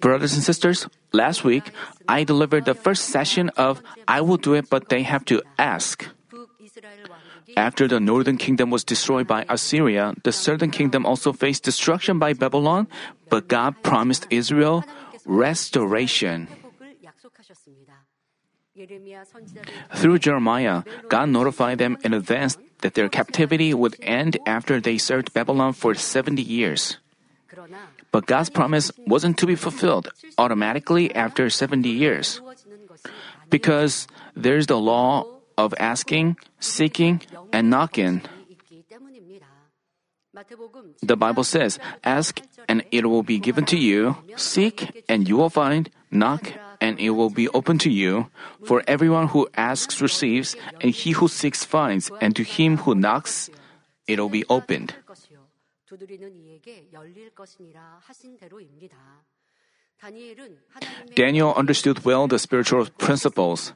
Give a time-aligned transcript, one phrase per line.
[0.00, 1.64] Brothers and sisters, last week
[2.08, 6.08] I delivered the first session of I will do it, but they have to ask.
[7.56, 12.32] After the northern kingdom was destroyed by Assyria, the southern kingdom also faced destruction by
[12.32, 12.88] Babylon,
[13.30, 14.84] but God promised Israel
[15.24, 16.48] restoration.
[19.94, 25.32] Through Jeremiah, God notified them in advance that their captivity would end after they served
[25.32, 26.98] Babylon for 70 years.
[28.16, 32.40] But God's promise wasn't to be fulfilled automatically after 70 years.
[33.50, 37.20] Because there's the law of asking, seeking,
[37.52, 38.22] and knocking.
[41.02, 45.52] The Bible says, Ask and it will be given to you, seek and you will
[45.52, 48.32] find, knock and it will be open to you.
[48.64, 53.50] For everyone who asks receives, and he who seeks finds, and to him who knocks
[54.08, 54.94] it will be opened.
[61.14, 63.72] Daniel understood well the spiritual principles.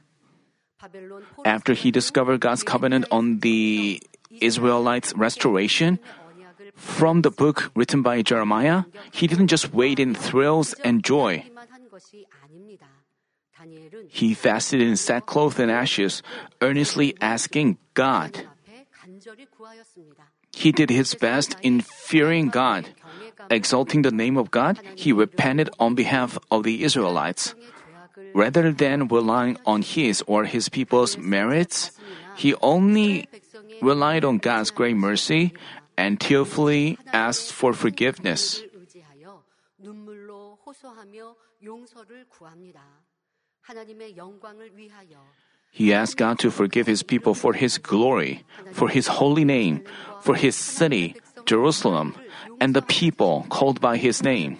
[1.45, 5.99] After he discovered God's covenant on the Israelites' restoration,
[6.75, 11.43] from the book written by Jeremiah, he didn't just wait in thrills and joy.
[14.09, 16.23] He fasted in sackcloth and ashes,
[16.61, 18.47] earnestly asking God.
[20.53, 22.89] He did his best in fearing God.
[23.49, 27.55] Exalting the name of God, he repented on behalf of the Israelites.
[28.33, 31.91] Rather than relying on his or his people's merits,
[32.35, 33.27] he only
[33.81, 35.53] relied on God's great mercy
[35.97, 38.61] and tearfully asked for forgiveness.
[45.71, 49.81] He asked God to forgive his people for his glory, for his holy name,
[50.19, 51.15] for his city,
[51.47, 52.13] Jerusalem,
[52.59, 54.59] and the people called by his name.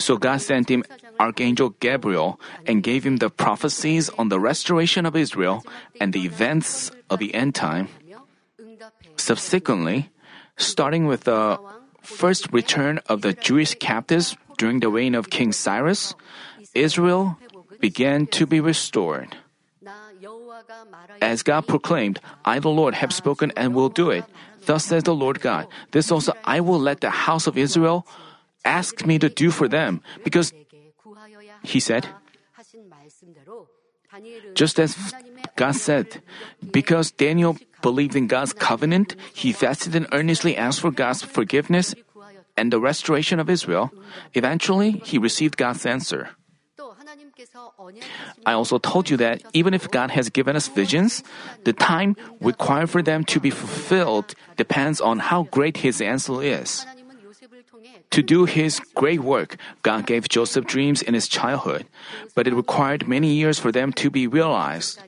[0.00, 0.82] So God sent him
[1.20, 5.62] Archangel Gabriel and gave him the prophecies on the restoration of Israel
[6.00, 7.88] and the events of the end time.
[9.16, 10.08] Subsequently,
[10.56, 11.60] starting with the
[12.00, 16.14] first return of the Jewish captives during the reign of King Cyrus,
[16.72, 17.36] Israel
[17.80, 19.36] began to be restored.
[21.20, 24.24] As God proclaimed, I, the Lord, have spoken and will do it.
[24.66, 28.06] Thus says the Lord God, this also I will let the house of Israel
[28.64, 30.52] ask me to do for them, because
[31.64, 32.06] he said,
[34.54, 35.14] just as
[35.56, 36.20] God said,
[36.70, 41.94] because Daniel believed in God's covenant, he fasted and earnestly asked for God's forgiveness
[42.56, 43.90] and the restoration of Israel.
[44.34, 46.36] Eventually, he received God's answer.
[48.46, 51.22] I also told you that even if God has given us visions,
[51.64, 56.86] the time required for them to be fulfilled depends on how great His answer is.
[58.10, 61.86] To do His great work, God gave Joseph dreams in his childhood,
[62.34, 64.98] but it required many years for them to be realized.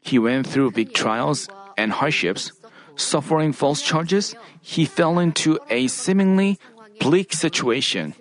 [0.00, 2.52] He went through big trials and hardships.
[2.96, 6.58] Suffering false charges, he fell into a seemingly
[7.00, 8.14] bleak situation.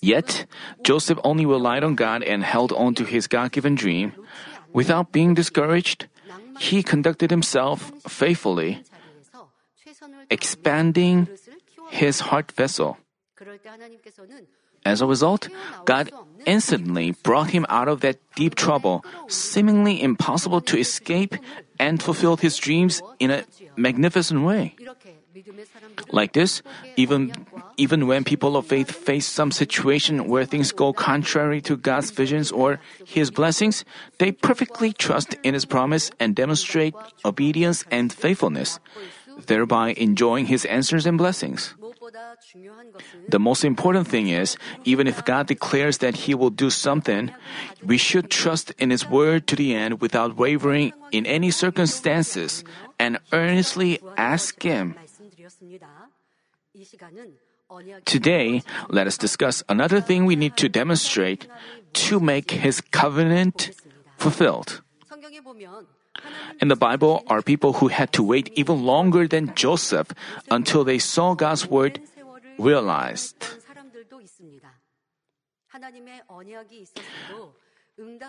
[0.00, 0.46] Yet,
[0.82, 4.12] Joseph only relied on God and held on to his God given dream.
[4.72, 6.06] Without being discouraged,
[6.58, 8.82] he conducted himself faithfully,
[10.30, 11.28] expanding
[11.90, 12.98] his heart vessel.
[14.84, 15.48] As a result,
[15.84, 16.10] God
[16.46, 21.36] instantly brought him out of that deep trouble, seemingly impossible to escape,
[21.78, 23.44] and fulfilled his dreams in a
[23.76, 24.74] magnificent way.
[26.10, 26.62] Like this,
[26.96, 27.32] even,
[27.76, 32.50] even when people of faith face some situation where things go contrary to God's visions
[32.50, 33.84] or His blessings,
[34.18, 36.94] they perfectly trust in His promise and demonstrate
[37.24, 38.80] obedience and faithfulness,
[39.46, 41.74] thereby enjoying His answers and blessings.
[43.28, 47.30] The most important thing is, even if God declares that He will do something,
[47.84, 52.64] we should trust in His word to the end without wavering in any circumstances
[52.98, 54.96] and earnestly ask Him.
[58.04, 61.46] Today, let us discuss another thing we need to demonstrate
[62.08, 63.70] to make His covenant
[64.16, 64.80] fulfilled.
[66.60, 70.12] In the Bible are people who had to wait even longer than Joseph
[70.50, 72.00] until they saw God's word
[72.58, 73.36] realized.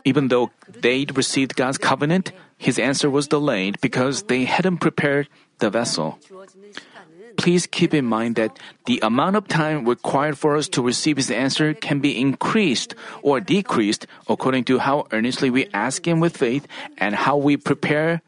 [0.03, 5.29] Even though they'd received God's covenant, his answer was delayed because they hadn't prepared
[5.59, 6.17] the vessel.
[7.39, 11.31] Please keep in mind that the amount of time required for us to receive his
[11.31, 16.67] answer can be increased or decreased according to how earnestly we ask him with faith
[16.99, 18.21] and how we prepare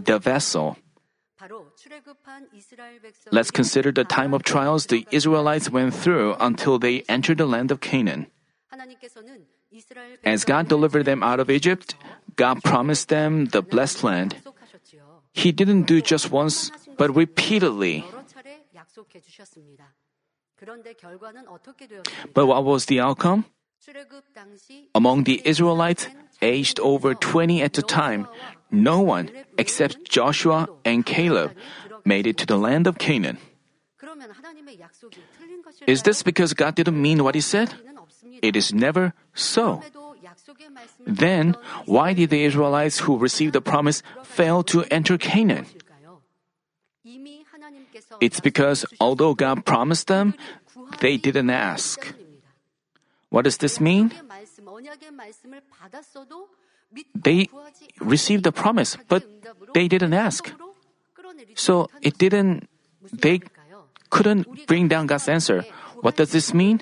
[0.00, 0.78] the vessel.
[3.30, 7.70] Let's consider the time of trials the Israelites went through until they entered the land
[7.70, 8.32] of Canaan.
[10.24, 11.96] As God delivered them out of Egypt,
[12.36, 14.40] God promised them the blessed land.
[15.34, 18.06] He didn't do just once, but repeatedly.
[22.32, 23.44] But what was the outcome?
[24.94, 26.08] Among the Israelites
[26.40, 28.26] aged over 20 at the time,
[28.70, 31.52] no one except Joshua and Caleb
[32.04, 33.38] made it to the land of Canaan.
[35.86, 37.74] Is this because God didn't mean what He said?
[38.42, 39.82] It is never so.
[41.06, 41.56] Then,
[41.86, 45.66] why did the Israelites who received the promise fail to enter Canaan?
[48.20, 50.34] It's because although God promised them,
[51.00, 52.14] they didn't ask.
[53.30, 54.12] What does this mean?
[57.14, 57.48] They
[58.00, 59.24] received the promise, but
[59.74, 60.52] they didn't ask.
[61.54, 62.68] So it didn't,
[63.12, 63.40] they
[64.10, 65.64] couldn't bring down God's answer.
[66.00, 66.80] What does this mean?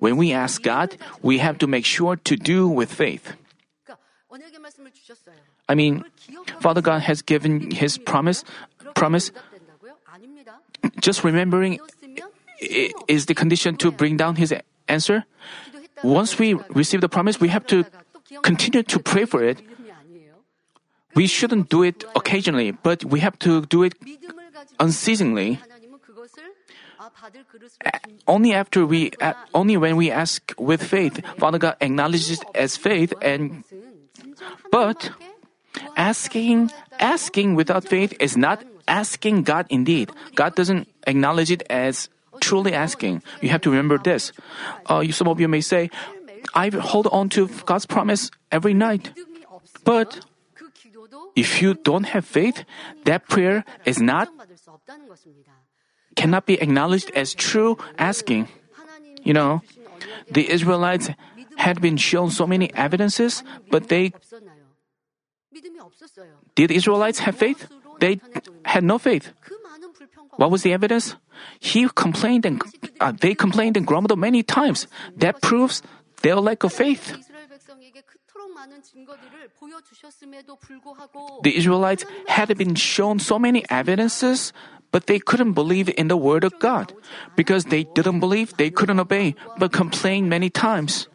[0.00, 3.34] When we ask God, we have to make sure to do with faith.
[5.68, 6.04] I mean,
[6.58, 8.44] Father God has given His promise.
[8.94, 9.30] Promise.
[11.00, 11.78] Just remembering
[13.08, 14.54] is the condition to bring down His
[14.88, 15.24] answer.
[16.02, 17.84] Once we receive the promise, we have to
[18.42, 19.60] continue to pray for it.
[21.14, 23.94] We shouldn't do it occasionally, but we have to do it
[24.80, 25.60] unceasingly.
[28.26, 29.10] Only after we,
[29.54, 33.64] only when we ask with faith, Father God acknowledges as faith and,
[34.70, 35.10] but
[35.96, 40.10] asking, asking without faith is not asking God indeed.
[40.34, 42.08] God doesn't acknowledge it as
[42.40, 43.22] truly asking.
[43.40, 44.32] You have to remember this.
[44.86, 45.90] Uh, some of you may say,
[46.54, 49.12] I hold on to God's promise every night.
[49.84, 50.20] But
[51.34, 52.64] if you don't have faith,
[53.04, 54.28] that prayer is not
[56.14, 58.48] cannot be acknowledged as true asking.
[59.22, 59.62] You know,
[60.30, 61.08] the Israelites
[61.56, 64.12] had been shown so many evidences, but they
[66.54, 67.68] did Israelites have faith?
[68.00, 68.20] They
[68.64, 69.32] had no faith.
[70.36, 71.16] What was the evidence?
[71.60, 72.62] He complained and
[73.00, 74.86] uh, they complained and grumbled many times.
[75.16, 75.82] That proves
[76.22, 77.16] their lack of faith.
[81.42, 84.52] The Israelites had been shown so many evidences,
[84.90, 86.92] but they couldn't believe in the word of God.
[87.36, 91.08] Because they didn't believe, they couldn't obey, but complained many times.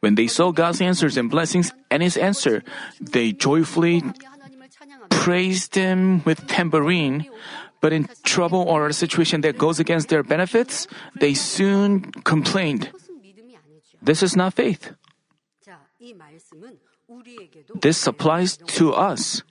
[0.00, 2.62] When they saw God's answers and blessings and His answer,
[3.00, 4.02] they joyfully
[5.20, 7.28] praised Him with tambourine.
[7.80, 12.92] But in trouble or a situation that goes against their benefits, they soon complained.
[14.02, 14.92] This is not faith.
[17.80, 19.42] This applies to us.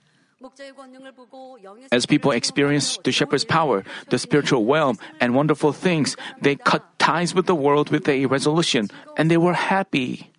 [1.92, 7.34] As people experience the shepherd's power, the spiritual realm, and wonderful things, they cut ties
[7.34, 8.88] with the world with a resolution,
[9.18, 10.30] and they were happy.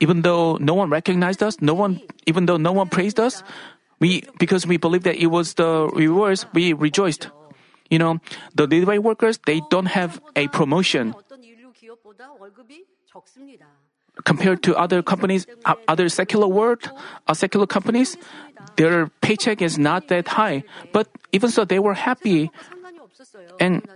[0.00, 3.42] Even though no one recognized us, no one, even though no one praised us,
[4.00, 7.28] we, because we believed that it was the rewards, we rejoiced.
[7.90, 8.20] You know,
[8.54, 11.14] the Levite workers, they don't have a promotion
[14.24, 16.90] compared to other companies, uh, other secular world,
[17.26, 18.16] uh, secular companies,
[18.76, 20.64] their paycheck is not that high.
[20.92, 22.50] But even so, they were happy,
[23.60, 23.86] and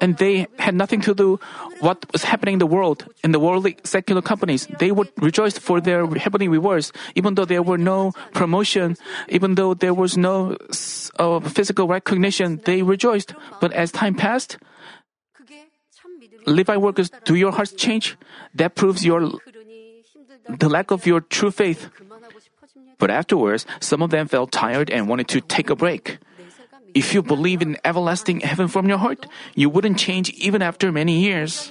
[0.00, 1.40] and they had nothing to do
[1.80, 4.66] what was happening in the world in the worldly secular companies.
[4.78, 8.96] They would rejoice for their heavenly rewards, even though there were no promotion,
[9.28, 10.56] even though there was no
[11.18, 12.60] uh, physical recognition.
[12.64, 13.34] They rejoiced.
[13.60, 14.58] But as time passed,
[16.46, 18.16] Levi workers, do your hearts change?
[18.54, 19.30] That proves your
[20.48, 21.90] the lack of your true faith.
[22.98, 26.18] But afterwards, some of them felt tired and wanted to take a break.
[26.98, 31.22] If you believe in everlasting heaven from your heart, you wouldn't change even after many
[31.22, 31.70] years.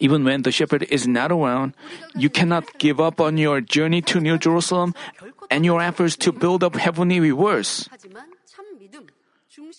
[0.00, 1.76] Even when the shepherd is not around,
[2.16, 4.96] you cannot give up on your journey to New Jerusalem
[5.52, 7.84] and your efforts to build up heavenly rewards.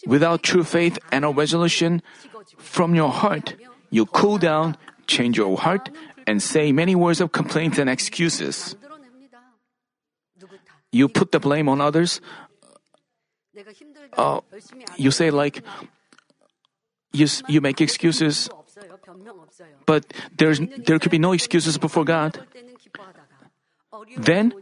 [0.05, 2.05] Without true faith and a resolution
[2.61, 3.57] from your heart,
[3.89, 4.77] you cool down,
[5.09, 5.89] change your heart,
[6.29, 8.77] and say many words of complaints and excuses.
[10.91, 12.21] You put the blame on others.
[14.13, 14.41] Uh,
[14.97, 15.63] you say like,
[17.13, 18.49] you, you make excuses,
[19.85, 20.05] but
[20.37, 22.39] there's, there could be no excuses before God.
[24.17, 24.53] Then,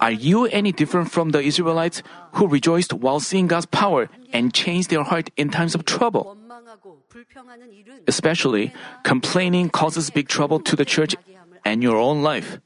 [0.00, 2.02] are you any different from the Israelites
[2.34, 6.36] who rejoiced while seeing God's power and changed their heart in times of trouble?
[8.06, 8.72] Especially,
[9.02, 11.16] complaining causes big trouble to the church
[11.64, 12.60] and your own life.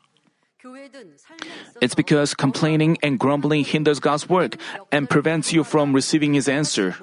[1.81, 4.57] It's because complaining and grumbling hinders God's work
[4.93, 6.95] and prevents you from receiving His answer.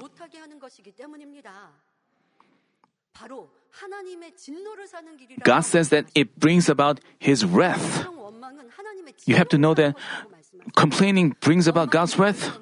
[5.44, 8.08] God says that it brings about His wrath.
[9.25, 9.96] You have to know that
[10.75, 12.58] complaining brings about God's wrath.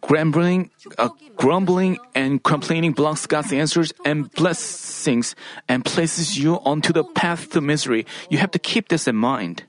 [0.00, 5.34] Grumbling, uh, grumbling and complaining blocks God's answers and blessings
[5.68, 8.06] and places you onto the path to misery.
[8.30, 9.64] You have to keep this in mind.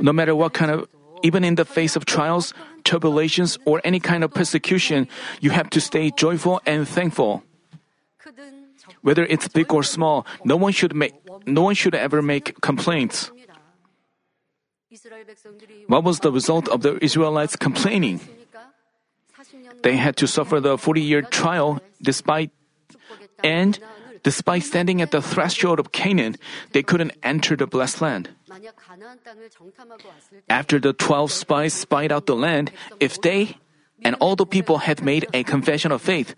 [0.00, 0.88] No matter what kind of,
[1.22, 2.54] even in the face of trials,
[2.84, 5.08] tribulations, or any kind of persecution,
[5.40, 7.42] you have to stay joyful and thankful.
[9.02, 11.14] Whether it's big or small, no one should make,
[11.46, 13.30] no one should ever make complaints.
[15.86, 18.20] What was the result of the Israelites complaining?
[19.82, 22.50] They had to suffer the 40 year trial despite,
[23.42, 23.78] and
[24.22, 26.36] despite standing at the threshold of Canaan,
[26.72, 28.30] they couldn't enter the blessed land.
[30.48, 32.70] After the 12 spies spied out the land,
[33.00, 33.56] if they
[34.04, 36.34] and all the people had made a confession of faith,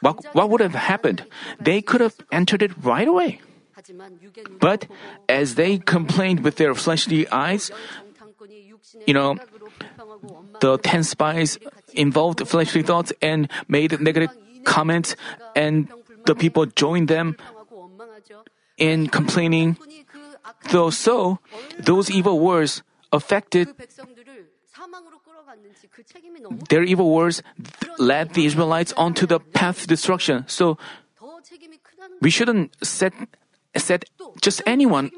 [0.00, 1.24] what, what would have happened?
[1.60, 3.40] They could have entered it right away.
[4.60, 4.86] But
[5.28, 7.70] as they complained with their fleshly eyes,
[9.06, 9.36] you know,
[10.60, 11.58] the ten spies
[11.94, 14.30] involved fleshly thoughts and made negative
[14.64, 15.16] comments,
[15.54, 15.88] and
[16.26, 17.36] the people joined them
[18.76, 19.76] in complaining.
[20.70, 21.38] Though so,
[21.78, 22.82] those evil words
[23.12, 23.68] affected
[26.68, 27.42] their evil words
[27.98, 30.44] led the Israelites onto the path of destruction.
[30.46, 30.78] So
[32.20, 33.12] we shouldn't set
[33.78, 34.04] set
[34.40, 35.10] just anyone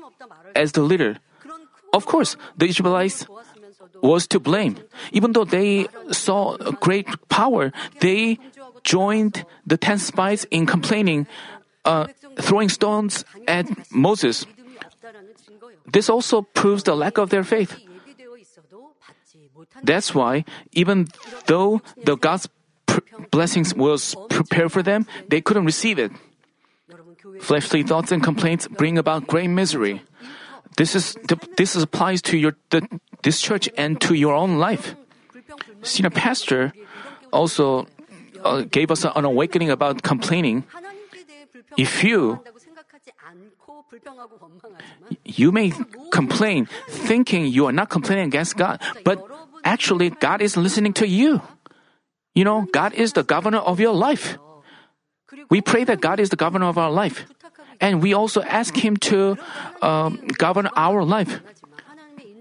[0.55, 1.19] as the leader.
[1.93, 3.27] Of course, the Israelites
[4.03, 4.79] was to blame.
[5.13, 8.39] Even though they saw great power, they
[8.85, 11.27] joined the ten spies in complaining,
[11.85, 12.07] uh,
[12.41, 14.47] throwing stones at Moses.
[15.91, 17.77] This also proves the lack of their faith.
[19.83, 21.09] That's why, even
[21.47, 22.49] though the God's
[22.87, 23.01] pr-
[23.31, 26.13] blessings was prepared for them, they couldn't receive it.
[27.41, 30.03] Fleshly thoughts and complaints bring about great misery.
[30.77, 31.17] This is
[31.57, 32.87] this applies to your the,
[33.23, 34.95] this church and to your own life.
[35.83, 36.73] Senior pastor
[37.33, 37.87] also
[38.45, 40.65] uh, gave us an awakening about complaining.
[41.77, 42.41] If you
[45.25, 45.73] you may
[46.13, 49.19] complain thinking you are not complaining against God, but
[49.65, 51.43] actually God is listening to you.
[52.35, 54.39] You know, God is the governor of your life.
[55.49, 57.27] We pray that God is the governor of our life.
[57.81, 59.37] And we also ask Him to
[59.83, 61.41] um, govern our life.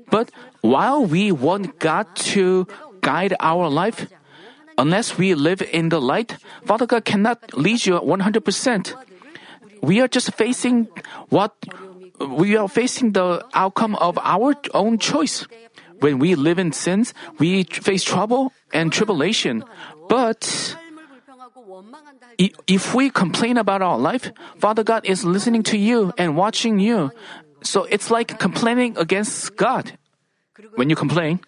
[0.09, 0.31] But
[0.61, 2.67] while we want God to
[3.01, 4.07] guide our life,
[4.77, 8.95] unless we live in the light, Father God cannot lead you 100%.
[9.81, 10.89] We are just facing
[11.29, 11.55] what
[12.19, 15.47] we are facing the outcome of our own choice.
[15.99, 19.63] When we live in sins, we face trouble and tribulation.
[20.09, 20.75] But
[22.39, 27.11] if we complain about our life, Father God is listening to you and watching you.
[27.61, 29.99] So it's like complaining against God
[30.75, 31.41] when you complain.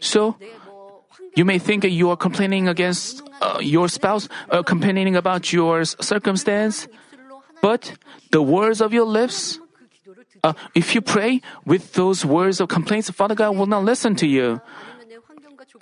[0.00, 0.36] So
[1.36, 6.88] you may think you are complaining against uh, your spouse, uh, complaining about your circumstance,
[7.62, 7.94] but
[8.32, 9.60] the words of your lips,
[10.42, 14.26] uh, if you pray with those words of complaints, Father God will not listen to
[14.26, 14.60] you.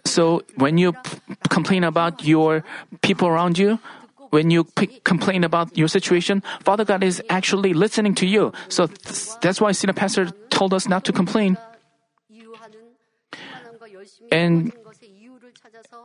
[0.05, 2.65] So when you p- complain about your
[3.03, 3.79] people around you,
[4.31, 8.53] when you p- complain about your situation, Father God is actually listening to you.
[8.69, 11.57] So th- that's why Senior Pastor told us not to complain.
[14.31, 14.73] And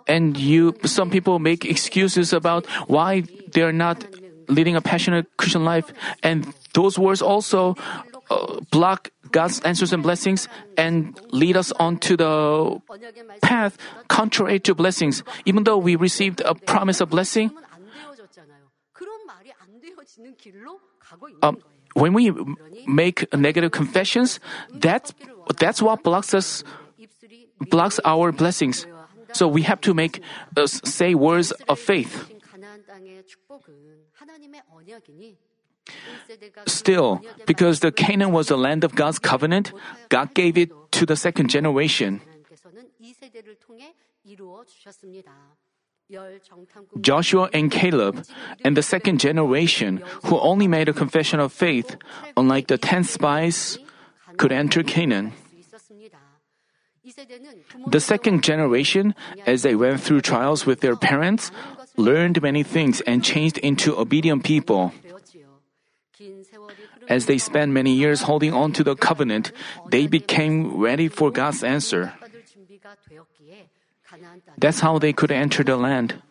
[0.07, 3.23] and you, some people make excuses about why
[3.53, 4.03] they're not
[4.47, 7.75] leading a passionate Christian life, and those words also
[8.29, 10.47] uh, block God's answers and blessings
[10.77, 12.79] and lead us onto the
[13.41, 15.23] path contrary to blessings.
[15.43, 17.51] Even though we received a promise of blessing,
[21.41, 21.57] um,
[21.93, 22.31] when we
[22.87, 24.39] make negative confessions,
[24.71, 25.13] that's
[25.59, 26.63] that's what blocks us,
[27.59, 28.85] blocks our blessings.
[29.33, 30.21] So we have to make
[30.55, 32.29] uh, say words of faith.
[36.65, 39.73] Still, because the Canaan was the land of God's covenant,
[40.09, 42.21] God gave it to the second generation.
[47.01, 48.25] Joshua and Caleb
[48.63, 51.97] and the second generation who only made a confession of faith,
[52.37, 53.79] unlike the ten spies,
[54.37, 55.33] could enter Canaan.
[57.87, 59.13] The second generation,
[59.45, 61.51] as they went through trials with their parents,
[61.97, 64.93] learned many things and changed into obedient people.
[67.09, 69.51] As they spent many years holding on to the covenant,
[69.89, 72.13] they became ready for God's answer.
[74.57, 76.21] That's how they could enter the land.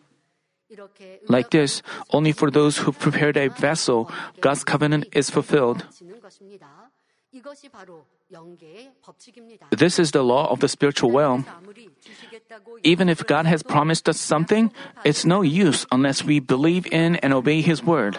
[1.27, 4.09] Like this, only for those who prepared a vessel,
[4.41, 5.85] God's covenant is fulfilled.
[9.71, 11.45] This is the law of the spiritual realm.
[12.83, 14.71] Even if God has promised us something,
[15.03, 18.17] it's no use unless we believe in and obey His word.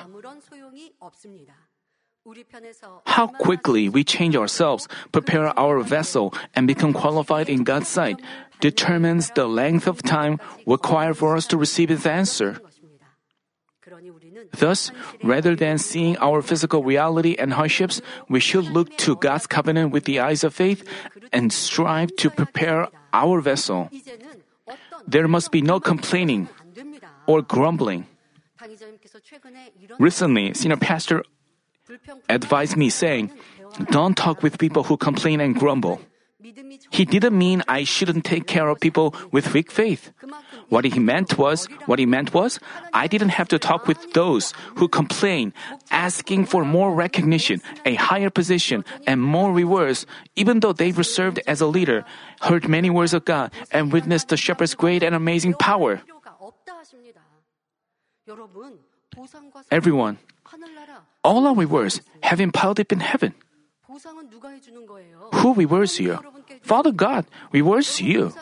[3.06, 8.20] How quickly we change ourselves, prepare our vessel, and become qualified in God's sight
[8.60, 12.56] determines the length of time required for us to receive His answer.
[14.56, 14.90] Thus,
[15.22, 20.04] rather than seeing our physical reality and hardships, we should look to God's covenant with
[20.04, 20.86] the eyes of faith
[21.32, 23.90] and strive to prepare our vessel.
[25.06, 26.48] There must be no complaining
[27.26, 28.06] or grumbling.
[29.98, 31.22] Recently, senior pastor
[32.28, 33.30] advised me saying,
[33.90, 36.00] Don't talk with people who complain and grumble.
[36.90, 40.12] He didn't mean I shouldn't take care of people with weak faith.
[40.68, 42.60] What he meant was, what he meant was,
[42.92, 45.54] I didn't have to talk with those who complain,
[45.90, 50.04] asking for more recognition, a higher position, and more rewards,
[50.36, 52.04] even though they were served as a leader,
[52.42, 56.02] heard many words of God, and witnessed the shepherd's great and amazing power.
[59.70, 60.18] Everyone,
[61.24, 63.34] all our rewards have been piled up in heaven.
[65.34, 66.18] Who rewards you?
[66.62, 68.32] Father God rewards you.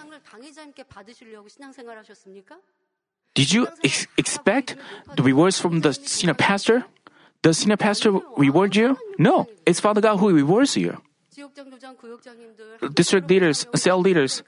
[3.35, 4.77] Did you ex- expect
[5.17, 6.85] the rewards from the senior pastor?
[7.43, 8.99] Does senior pastor reward you?
[9.19, 11.01] No, it's Father God who rewards you.
[12.95, 14.43] District leaders, cell leaders,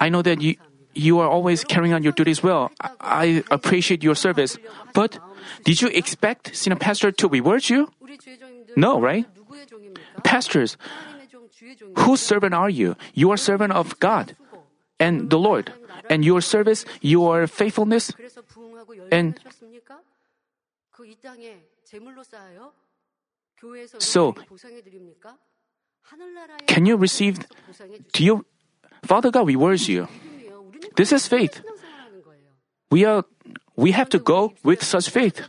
[0.00, 0.56] I know that you,
[0.98, 2.70] you are always carrying on your duties well.
[3.00, 4.58] I, appreciate your service.
[4.92, 5.18] But
[5.64, 7.90] did you expect senior pastor to reward you?
[8.76, 9.26] No, right?
[10.24, 10.76] Pastors,
[11.96, 12.96] whose servant are you?
[13.14, 14.36] You are servant of God
[14.98, 15.72] and the Lord.
[16.10, 18.12] And your service, your faithfulness,
[19.12, 19.38] and
[23.98, 24.34] so
[26.66, 27.44] can you receive
[28.12, 28.46] do you
[29.04, 30.08] Father God rewards you.
[30.96, 31.62] This is faith.
[32.90, 33.24] We are
[33.76, 35.42] we have to go with such faith.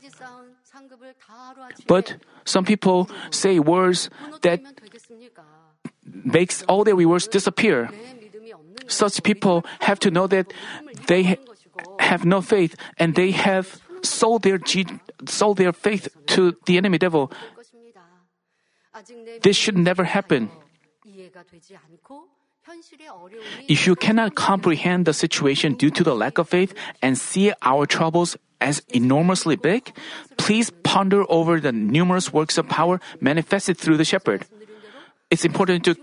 [1.88, 4.10] But some people say words
[4.42, 4.62] that
[6.06, 7.90] makes all their rewards disappear.
[8.88, 10.54] Such people have to know that
[11.08, 11.38] they
[12.00, 14.60] have no faith and they have sold their
[15.28, 17.32] sold their faith to the enemy devil.
[19.42, 20.50] This should never happen.
[23.68, 27.86] If you cannot comprehend the situation due to the lack of faith and see our
[27.86, 29.94] troubles as enormously big,
[30.38, 34.46] please ponder over the numerous works of power manifested through the shepherd.
[35.32, 35.96] It's important to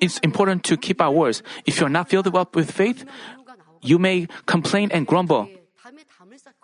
[0.00, 1.42] it's important to keep our words.
[1.66, 3.04] If you're not filled up with faith,
[3.80, 5.48] you may complain and grumble.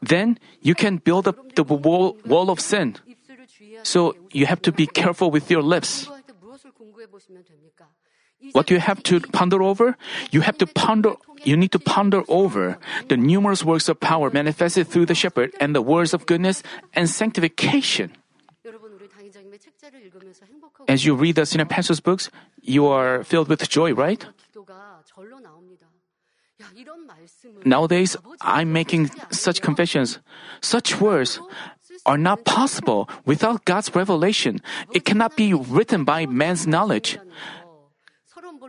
[0.02, 2.96] Then you can build up the wall, wall of sin.
[3.84, 6.08] So you have to be careful with your lips.
[8.52, 9.96] What do you have to ponder over?
[10.30, 14.88] You have to ponder, you need to ponder over the numerous works of power manifested
[14.88, 16.62] through the shepherd and the words of goodness
[16.94, 18.12] and sanctification.
[20.88, 22.30] As you read the senior pastor's books,
[22.62, 24.24] you are filled with joy, right?
[27.64, 30.18] Nowadays, I'm making such confessions.
[30.60, 31.40] Such words
[32.06, 34.60] are not possible without God's revelation.
[34.92, 37.18] It cannot be written by man's knowledge.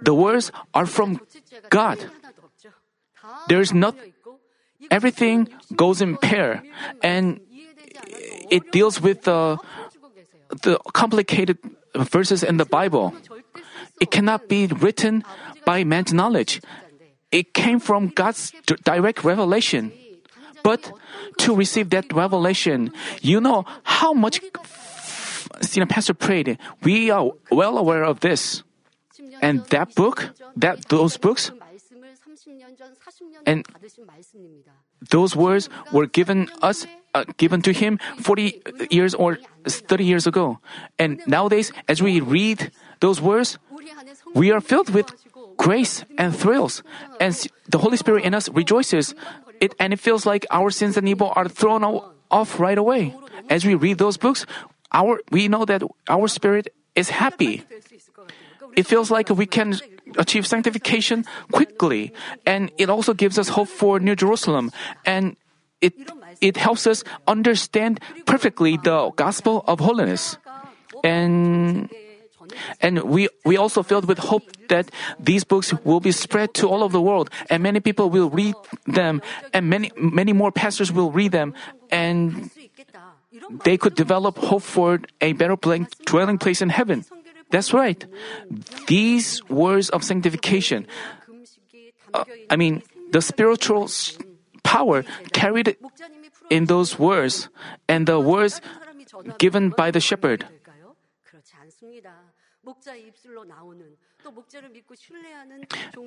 [0.01, 1.21] The words are from
[1.69, 1.99] God.
[3.47, 3.95] There's not
[4.89, 6.63] everything goes in pair
[7.03, 7.39] and
[8.49, 9.57] it deals with the
[10.63, 11.57] the complicated
[11.95, 13.13] verses in the Bible.
[13.99, 15.23] It cannot be written
[15.65, 16.61] by man's knowledge.
[17.31, 18.51] It came from God's
[18.83, 19.93] direct revelation.
[20.63, 20.91] But
[21.39, 24.41] to receive that revelation, you know how much
[25.61, 26.57] Senior Pastor prayed.
[26.83, 28.63] We are well aware of this.
[29.41, 31.51] And that book, that those books,
[33.45, 33.65] and
[35.10, 40.60] those words were given us, uh, given to him 40 years or 30 years ago.
[40.99, 43.58] And nowadays, as we read those words,
[44.34, 45.12] we are filled with
[45.58, 46.84] grace and thrills,
[47.19, 47.36] and
[47.69, 49.13] the Holy Spirit in us rejoices.
[49.60, 51.84] It and it feels like our sins and evil are thrown
[52.32, 53.13] off right away.
[53.49, 54.45] As we read those books,
[54.91, 57.63] our we know that our spirit is happy.
[58.75, 59.75] It feels like we can
[60.17, 62.13] achieve sanctification quickly,
[62.45, 64.71] and it also gives us hope for New Jerusalem,
[65.05, 65.36] and
[65.81, 65.93] it
[66.41, 70.38] it helps us understand perfectly the gospel of holiness.
[71.03, 71.89] And
[72.81, 76.84] and we, we also filled with hope that these books will be spread to all
[76.84, 78.55] of the world and many people will read
[78.88, 79.21] them
[79.53, 81.53] and many, many more pastors will read them
[81.91, 82.51] and
[83.63, 87.05] they could develop hope for a better dwelling place in heaven.
[87.51, 88.05] That's right.
[88.87, 90.87] These words of sanctification,
[92.13, 93.89] uh, I mean, the spiritual
[94.63, 95.75] power carried
[96.49, 97.49] in those words
[97.87, 98.61] and the words
[99.37, 100.45] given by the shepherd.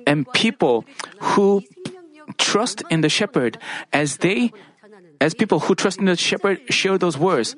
[0.07, 0.85] And people
[1.19, 1.63] who
[2.37, 3.57] trust in the shepherd
[3.91, 4.51] as they
[5.19, 7.55] as people who trust in the shepherd share those words.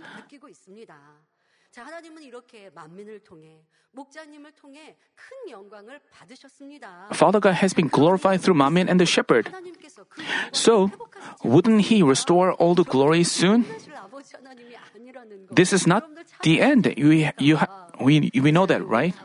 [7.13, 9.49] Father God has been glorified through Manmin and the shepherd.
[10.51, 10.91] So,
[11.43, 13.65] wouldn't He restore all the glory soon?
[15.51, 16.03] This is not
[16.43, 16.93] the end.
[16.97, 17.57] You, you,
[17.99, 19.15] we, we know that, right?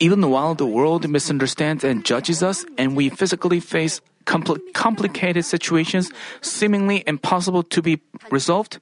[0.00, 6.10] Even while the world misunderstands and judges us, and we physically face compl- complicated situations
[6.40, 8.80] seemingly impossible to be resolved,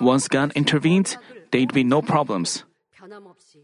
[0.00, 1.18] once God intervenes,
[1.50, 2.64] there'd be no problems.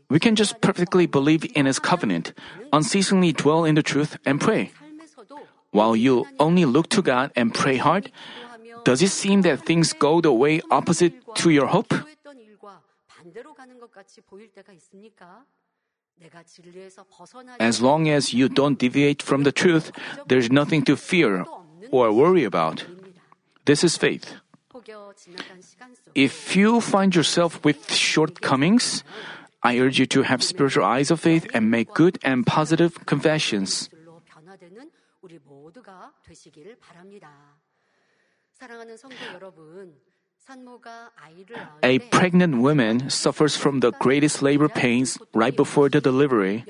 [0.08, 2.32] We can just perfectly believe in His covenant,
[2.72, 4.72] unceasingly dwell in the truth, and pray.
[5.70, 8.10] While you only look to God and pray hard,
[8.84, 11.92] does it seem that things go the way opposite to your hope?
[17.60, 19.92] As long as you don't deviate from the truth,
[20.28, 21.44] there's nothing to fear
[21.90, 22.86] or worry about.
[23.66, 24.38] This is faith.
[26.14, 29.02] If you find yourself with shortcomings,
[29.62, 33.90] I urge you to have spiritual eyes of faith and make good and positive confessions.
[41.82, 46.64] A pregnant woman suffers from the greatest labor pains right before the delivery.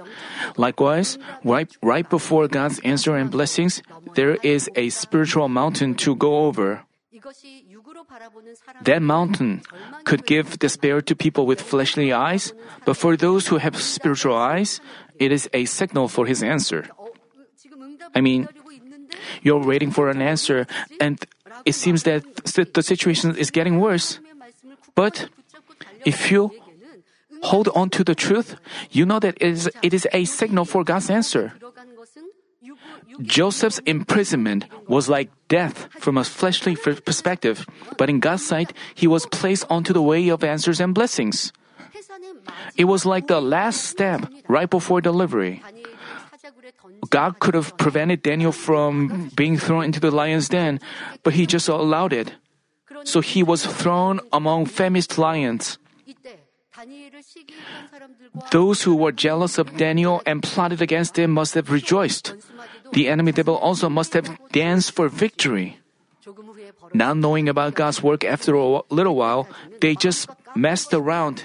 [0.57, 3.83] Likewise, right, right before God's answer and blessings,
[4.14, 6.86] there is a spiritual mountain to go over.
[8.83, 9.62] That mountain
[10.05, 12.52] could give despair to people with fleshly eyes,
[12.85, 14.81] but for those who have spiritual eyes,
[15.18, 16.88] it is a signal for his answer.
[18.14, 18.48] I mean,
[19.42, 20.66] you're waiting for an answer,
[21.00, 21.18] and
[21.64, 22.24] it seems that
[22.74, 24.20] the situation is getting worse.
[24.94, 25.29] But
[26.05, 26.50] if you
[27.42, 28.57] hold on to the truth,
[28.90, 31.52] you know that it is, it is a signal for God's answer.
[33.22, 39.26] Joseph's imprisonment was like death from a fleshly perspective, but in God's sight, he was
[39.26, 41.52] placed onto the way of answers and blessings.
[42.76, 45.62] It was like the last step right before delivery.
[47.11, 50.81] God could have prevented Daniel from being thrown into the lion's den,
[51.22, 52.33] but he just allowed it.
[53.05, 55.79] So he was thrown among famished lions.
[58.50, 62.35] Those who were jealous of Daniel and plotted against him must have rejoiced.
[62.92, 65.79] The enemy devil also must have danced for victory.
[66.94, 69.49] Not knowing about God's work after a little while,
[69.81, 71.44] they just messed around.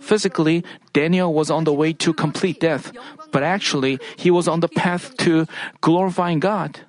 [0.00, 2.92] Physically, Daniel was on the way to complete death,
[3.32, 5.46] but actually, he was on the path to
[5.80, 6.80] glorifying God,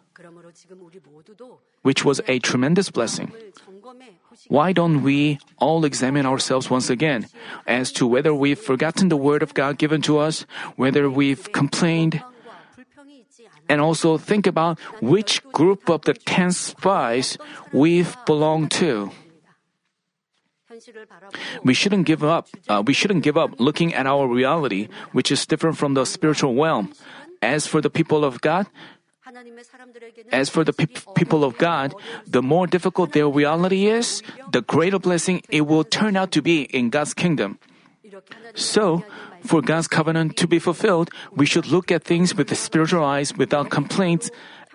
[1.81, 3.31] which was a tremendous blessing.
[4.49, 7.29] Why don't we all examine ourselves once again
[7.69, 12.23] as to whether we've forgotten the word of God given to us, whether we've complained,
[13.69, 17.37] and also think about which group of the 10 spies
[17.71, 19.11] we've belonged to?
[21.63, 22.49] We shouldn't give up.
[22.67, 26.55] Uh, we shouldn't give up looking at our reality, which is different from the spiritual
[26.55, 26.91] realm.
[27.41, 28.65] As for the people of God,
[30.31, 31.93] as for the pe- people of God,
[32.25, 36.63] the more difficult their reality is, the greater blessing it will turn out to be
[36.63, 37.59] in God's kingdom.
[38.55, 39.03] So,
[39.45, 43.35] for God's covenant to be fulfilled, we should look at things with the spiritual eyes
[43.35, 44.31] without complaints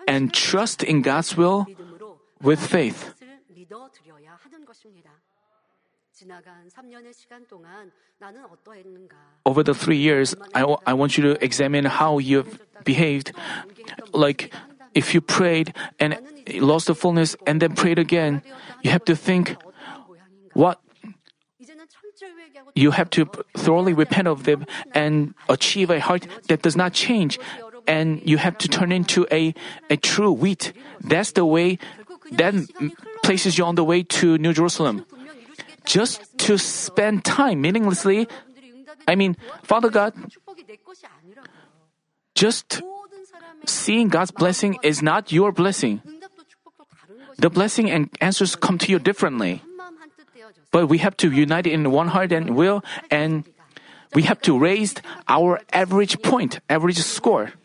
[0.07, 1.67] and trust in God's will
[2.41, 3.13] with faith.
[9.45, 13.31] Over the three years, I, w- I want you to examine how you've behaved.
[14.13, 14.53] Like,
[14.93, 16.17] if you prayed and
[16.59, 18.41] lost the fullness and then prayed again,
[18.81, 19.55] you have to think,
[20.53, 20.79] what?
[22.75, 23.25] You have to
[23.57, 27.39] thoroughly repent of them and achieve a heart that does not change.
[27.87, 29.53] And you have to turn into a,
[29.89, 30.73] a true wheat.
[31.01, 31.77] That's the way
[32.31, 32.55] that
[33.23, 35.05] places you on the way to New Jerusalem
[35.85, 38.27] just to spend time meaninglessly.
[39.07, 40.13] I mean, Father God,
[42.33, 42.81] just
[43.65, 46.01] seeing God's blessing is not your blessing.
[47.37, 49.61] The blessing and answers come to you differently.
[50.75, 53.47] but we have to unite in one heart and will, and
[54.13, 54.93] we have to raise
[55.29, 57.55] our average point, average score.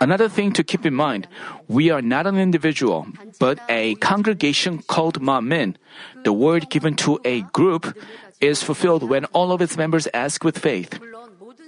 [0.00, 1.28] Another thing to keep in mind,
[1.68, 3.06] we are not an individual,
[3.38, 5.76] but a congregation called Manmin.
[6.24, 7.96] The word given to a group
[8.40, 10.98] is fulfilled when all of its members ask with faith.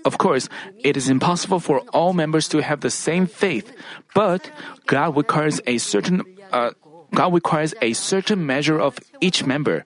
[0.04, 3.72] Of course, it is impossible for all members to have the same faith,
[4.14, 4.50] but
[4.86, 6.70] God requires a certain uh,
[7.14, 9.84] God requires a certain measure of each member.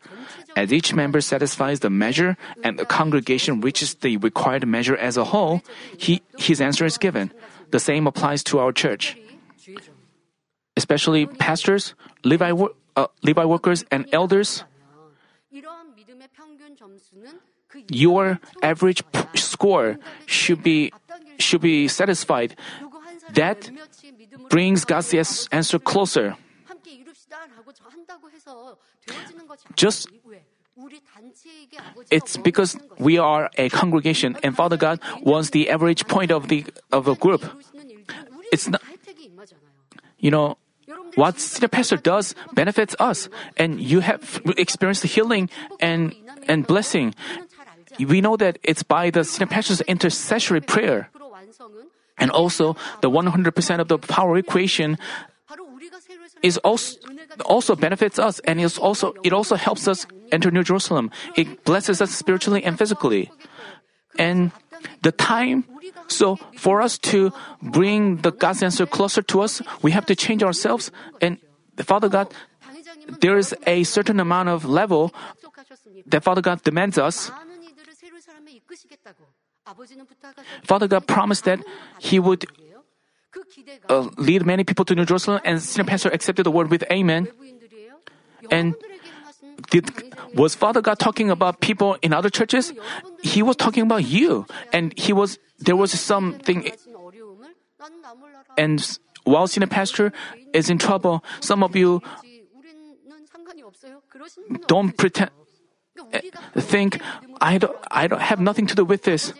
[0.57, 5.25] As each member satisfies the measure and the congregation reaches the required measure as a
[5.25, 5.63] whole,
[5.97, 7.33] he, his answer is given.
[7.73, 9.17] The same applies to our church.
[10.77, 12.53] Especially pastors, Levi,
[12.97, 14.65] uh, Levi workers, and elders.
[17.89, 19.03] Your average
[19.35, 20.93] score should be
[21.39, 22.57] should be satisfied.
[23.33, 23.71] That
[24.51, 26.37] brings God's answer closer.
[29.77, 30.09] Just
[32.11, 36.65] it's because we are a congregation and Father God wants the average point of the
[36.91, 37.45] of a group.
[38.53, 38.83] It's not
[40.19, 40.57] you know
[41.15, 46.15] what the pastor does benefits us and you have experienced the healing and
[46.49, 47.15] and blessing.
[47.99, 51.11] We know that it's by the senior pastor's intercessory prayer.
[52.19, 54.97] And also the 100% of the power equation
[56.43, 56.99] is also
[57.47, 61.11] also benefits us and is also it also helps us enter New Jerusalem.
[61.37, 63.31] It blesses us spiritually and physically.
[64.19, 64.53] And
[65.03, 65.65] the time
[66.09, 70.43] so for us to bring the God's answer closer to us, we have to change
[70.43, 71.39] ourselves and
[71.77, 72.29] the Father God
[73.21, 75.13] there is a certain amount of level
[76.07, 77.31] that Father God demands us.
[80.65, 81.61] Father God promised that
[81.99, 82.47] He would
[83.89, 87.29] uh, lead many people to New Jerusalem, and senior pastor accepted the word with amen.
[88.51, 88.75] And
[89.71, 89.91] did,
[90.35, 92.73] was Father God talking about people in other churches?
[93.23, 96.71] He was talking about you, and he was there was something.
[98.59, 100.13] And while senior pastor
[100.53, 102.03] is in trouble, some of you
[104.67, 105.31] don't pretend
[106.59, 107.01] think
[107.41, 109.33] I don't I don't have nothing to do with this.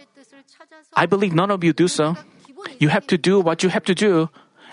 [0.95, 2.17] I believe none of you do so.
[2.79, 4.29] You have to do what you have to do,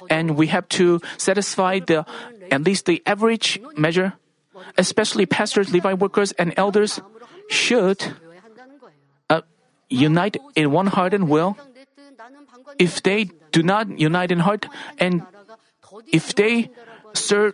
[0.10, 2.06] and we have to satisfy the
[2.52, 4.14] at least the average measure.
[4.78, 7.00] Especially pastors, Levi workers, and elders
[7.50, 8.14] should
[9.30, 9.42] uh,
[9.90, 11.56] unite in one heart and will.
[12.78, 14.68] If they do not unite in heart,
[15.00, 15.24] and
[16.12, 16.70] if they
[17.14, 17.54] serve,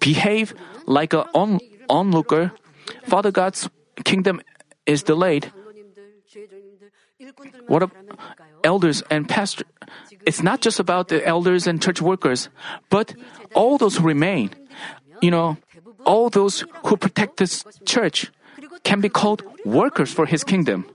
[0.00, 0.54] behave
[0.86, 2.52] like an on, onlooker,
[3.04, 3.68] Father God's
[4.04, 4.40] kingdom
[4.86, 5.50] is delayed.
[7.66, 7.92] What of
[8.64, 9.66] elders and pastors?
[10.26, 12.48] It's not just about the elders and church workers,
[12.90, 13.14] but
[13.54, 14.50] all those who remain.
[15.22, 15.56] You know,
[16.04, 18.30] all those who protect this church
[18.82, 20.86] can be called workers for his kingdom.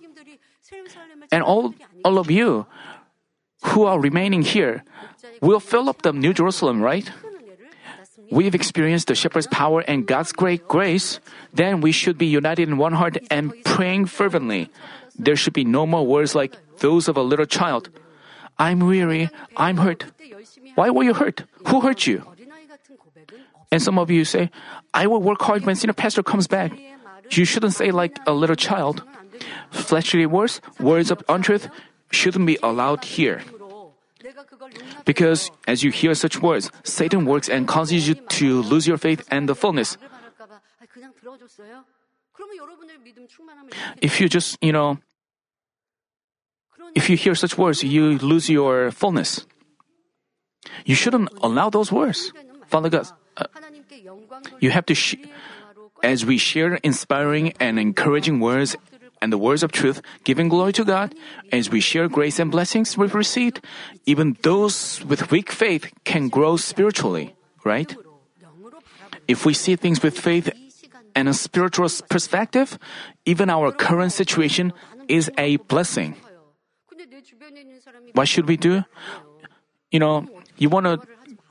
[1.31, 2.65] And all, all of you
[3.73, 4.83] who are remaining here
[5.41, 7.09] will fill up the New Jerusalem, right?
[8.31, 11.19] We've experienced the shepherd's power and God's great grace,
[11.53, 14.69] then we should be united in one heart and praying fervently.
[15.19, 17.89] There should be no more words like those of a little child.
[18.57, 20.05] I'm weary, I'm hurt.
[20.75, 21.43] Why were you hurt?
[21.67, 22.23] Who hurt you?
[23.71, 24.49] And some of you say,
[24.93, 26.71] I will work hard when senior pastor comes back.
[27.31, 29.03] You shouldn't say like a little child.
[29.69, 31.69] Fleshly words, words of untruth,
[32.11, 33.43] shouldn't be allowed here.
[35.05, 39.27] Because as you hear such words, Satan works and causes you to lose your faith
[39.29, 39.97] and the fullness.
[44.01, 44.97] If you just, you know,
[46.95, 49.45] if you hear such words, you lose your fullness.
[50.85, 52.31] You shouldn't allow those words.
[52.67, 53.45] Father God, uh,
[54.59, 55.15] you have to, sh-
[56.03, 58.75] as we share inspiring and encouraging words
[59.21, 61.13] and the words of truth, giving glory to God,
[61.51, 63.59] as we share grace and blessings we've received,
[64.05, 67.95] even those with weak faith can grow spiritually, right?
[69.27, 70.49] If we see things with faith
[71.15, 72.79] and a spiritual perspective,
[73.25, 74.71] even our current situation
[75.07, 76.15] is a blessing.
[78.13, 78.83] What should we do?
[79.91, 81.01] You know, you want to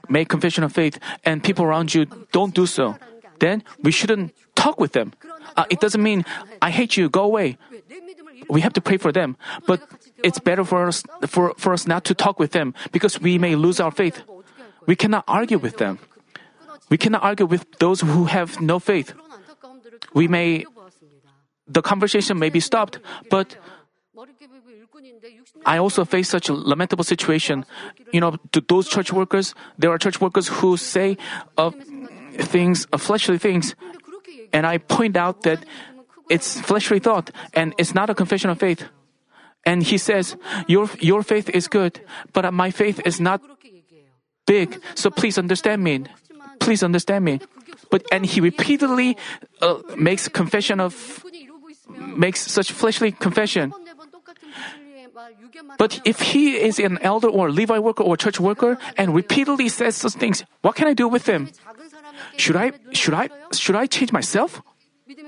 [0.08, 2.96] make confession of faith and people around you don't do so.
[3.40, 5.12] Then we shouldn't talk with them.
[5.56, 6.24] Uh, it doesn't mean
[6.62, 7.58] I hate you, go away.
[8.48, 9.82] We have to pray for them, but
[10.22, 13.54] it's better for us for, for us not to talk with them because we may
[13.56, 14.22] lose our faith.
[14.86, 15.98] We cannot argue with them.
[16.88, 19.12] We cannot argue with those who have no faith.
[20.14, 20.64] We may
[21.68, 23.56] the conversation may be stopped, but
[25.64, 27.64] I also face such a lamentable situation.
[28.12, 31.16] You know, to those church workers, there are church workers who say
[32.38, 33.74] things, fleshly things,
[34.52, 35.64] and I point out that
[36.28, 38.84] it's fleshly thought and it's not a confession of faith.
[39.64, 42.00] And he says, your, your faith is good,
[42.32, 43.42] but my faith is not
[44.46, 46.04] big, so please understand me.
[46.60, 47.40] Please understand me.
[47.90, 49.16] But, and he repeatedly
[49.60, 51.24] uh, makes confession of,
[51.88, 53.72] makes such fleshly confession.
[55.78, 59.96] But if he is an elder or Levi worker or church worker and repeatedly says
[59.96, 61.50] such things, what can I do with him?
[62.36, 64.62] Should I, should I, should I change myself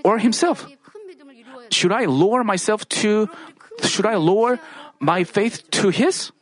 [0.04, 0.66] or himself?
[1.70, 3.28] Should I lower myself to,
[3.82, 4.58] should I lower
[4.98, 6.32] my faith to his?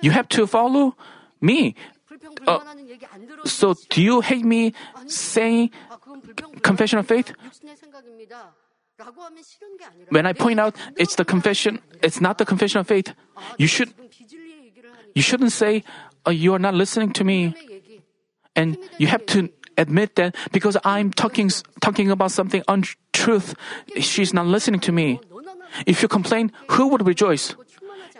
[0.00, 0.96] You have to follow
[1.40, 1.74] me.
[2.46, 2.60] Uh,
[3.44, 4.74] so do you hate me
[5.06, 5.70] saying
[6.62, 7.32] confession of faith?
[10.10, 13.14] When I point out it's the confession, it's not the confession of faith.
[13.58, 13.92] You should,
[15.14, 15.84] you shouldn't say
[16.26, 17.54] uh, you are not listening to me,
[18.54, 23.54] and you have to admit that because I'm talking talking about something untruth,
[23.98, 25.20] she's not listening to me.
[25.86, 27.54] If you complain, who would rejoice?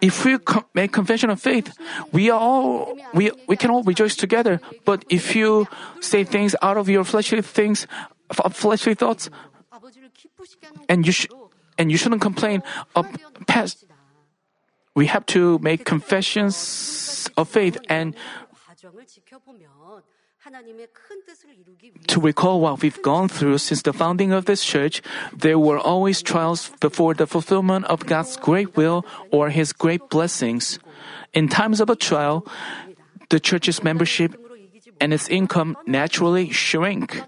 [0.00, 1.76] If we com- make confession of faith,
[2.10, 4.60] we are all we we can all rejoice together.
[4.84, 5.68] But if you
[6.00, 7.86] say things out of your fleshly things,
[8.50, 9.30] fleshly thoughts,
[10.88, 11.28] and you sh-
[11.78, 12.62] and you shouldn't complain
[12.94, 13.06] of
[13.46, 13.84] past.
[14.94, 18.14] We have to make confessions of faith and
[22.08, 25.00] to recall what we've gone through since the founding of this church,
[25.32, 30.80] there were always trials before the fulfillment of God's great will or His great blessings.
[31.32, 32.44] In times of a trial,
[33.30, 34.34] the church's membership
[35.00, 37.22] and its income naturally shrink.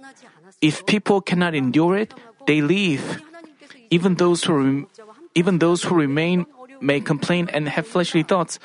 [0.61, 2.15] If people cannot endure it,
[2.47, 3.23] they leave.
[3.91, 4.89] Even those who
[5.35, 6.47] even those who remain
[6.81, 8.59] may complain and have fleshly thoughts.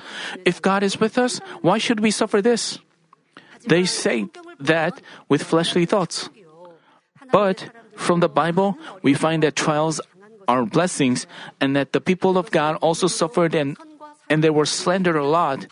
[0.45, 2.79] If God is with us, why should we suffer this?
[3.67, 4.27] They say
[4.59, 6.29] that with fleshly thoughts.
[7.31, 10.01] But from the Bible, we find that trials
[10.47, 11.27] are blessings
[11.61, 13.77] and that the people of God also suffered and,
[14.29, 15.67] and they were slandered a lot.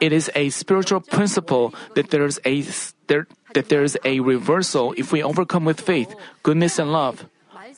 [0.00, 2.62] It is a spiritual principle that there is a
[3.08, 7.26] there, that there is a reversal if we overcome with faith, goodness, and love.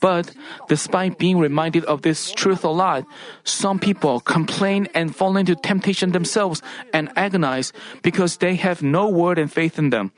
[0.01, 0.33] But
[0.69, 3.05] despite being reminded of this truth a lot,
[3.45, 9.39] some people complain and fall into temptation themselves and agonize because they have no word
[9.39, 10.13] and faith in them.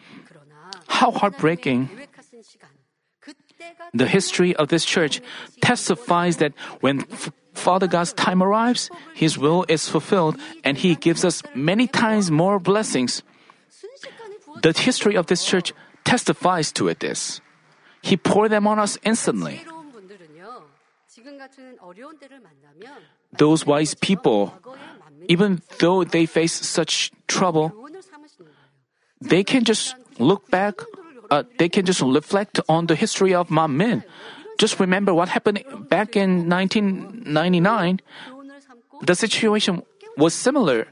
[0.86, 1.90] How heartbreaking.
[3.94, 5.20] The history of this church
[5.60, 7.02] testifies that when
[7.54, 12.58] Father God's time arrives, His will is fulfilled and He gives us many times more
[12.58, 13.22] blessings.
[14.60, 15.72] The history of this church
[16.04, 17.40] testifies to it this.
[18.02, 19.64] He poured them on us instantly.
[23.32, 24.52] Those wise people,
[25.28, 27.72] even though they face such trouble,
[29.20, 30.80] they can just look back,
[31.30, 34.04] uh, they can just reflect on the history of Manmin.
[34.58, 38.00] Just remember what happened back in 1999.
[39.02, 39.82] The situation
[40.16, 40.86] was similar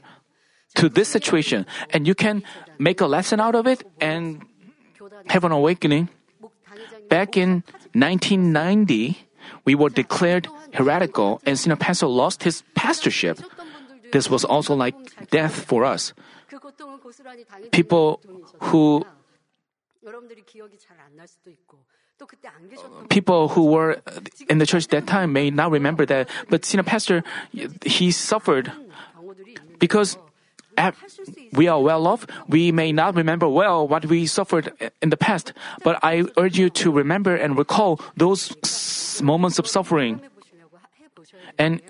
[0.75, 2.43] to this situation, and you can
[2.79, 4.41] make a lesson out of it and
[5.27, 6.09] have an awakening.
[7.09, 9.17] Back in 1990,
[9.65, 13.39] we were declared heretical and Senior Pastor lost his pastorship.
[14.11, 14.95] This was also like
[15.29, 16.13] death for us.
[17.71, 18.19] People
[18.59, 19.05] who
[23.09, 24.01] people who were
[24.49, 27.23] in the church that time may not remember that, but senior pastor,
[27.85, 28.71] he suffered
[29.79, 30.17] because
[31.53, 32.25] we are well off.
[32.47, 35.53] We may not remember well what we suffered in the past,
[35.83, 38.55] but I urge you to remember and recall those
[39.21, 40.21] moments of suffering.
[41.57, 41.81] And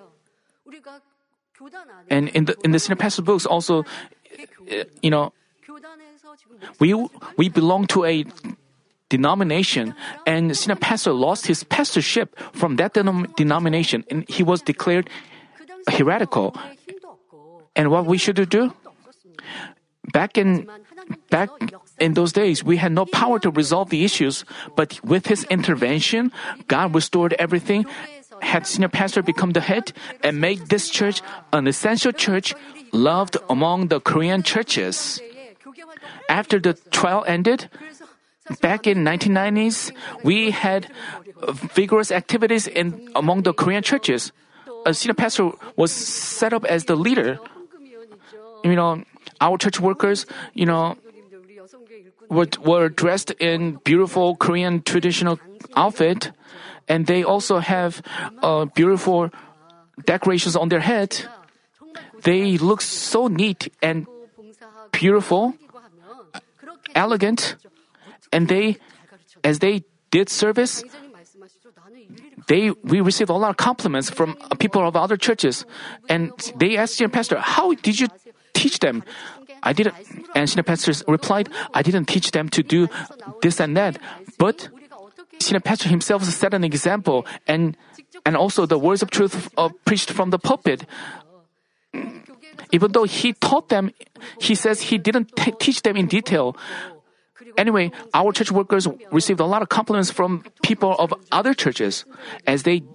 [2.10, 3.86] and in the in the senior pastor books also,
[4.68, 5.34] eh, you know,
[6.80, 6.94] we
[7.38, 8.26] we belong to a
[9.10, 9.94] denomination,
[10.26, 15.10] and senior pastor lost his pastorship from that denom- denomination, and he was declared
[15.88, 16.56] heretical.
[17.76, 18.74] And what we should do?
[20.12, 20.68] Back in
[21.30, 21.50] back
[22.00, 24.44] in those days, we had no power to resolve the issues,
[24.76, 26.32] but with his intervention,
[26.68, 27.86] God restored everything,
[28.42, 29.94] had senior pastor become the head,
[30.24, 31.22] and made this church
[31.54, 32.54] an essential church
[32.92, 35.22] loved among the Korean churches.
[36.28, 37.70] After the trial ended,
[38.60, 39.94] back in 1990s,
[40.24, 40.88] we had
[41.76, 44.32] vigorous activities in among the Korean churches.
[44.86, 47.40] A senior pastor was set up as the leader.
[48.64, 49.04] You know,
[49.40, 50.98] our church workers, you know,
[52.30, 55.40] were, were dressed in beautiful Korean traditional
[55.76, 56.32] outfit,
[56.88, 58.02] and they also have
[58.42, 59.30] uh, beautiful
[60.06, 61.26] decorations on their head.
[62.24, 64.08] They look so neat and
[64.92, 65.56] beautiful,
[66.96, 67.56] elegant,
[68.32, 68.78] and they
[69.44, 70.84] as they did service,
[72.48, 75.66] they we received a lot of compliments from people of other churches,
[76.10, 78.08] and they asked senior pastor, "How did you
[78.62, 79.02] teach them?"
[79.66, 79.98] I didn't,
[80.38, 82.86] and senior pastor replied, "I didn't teach them to do
[83.42, 83.98] this and that,
[84.38, 84.70] but."
[85.42, 87.74] Senior pastor himself set an example, and
[88.30, 90.86] and also the words of truth uh, preached from the pulpit.
[92.72, 93.90] Even though he taught them,
[94.40, 96.56] he says he didn't t- teach them in detail.
[97.58, 102.06] Anyway, our church workers received a lot of compliments from people of other churches
[102.46, 102.86] as they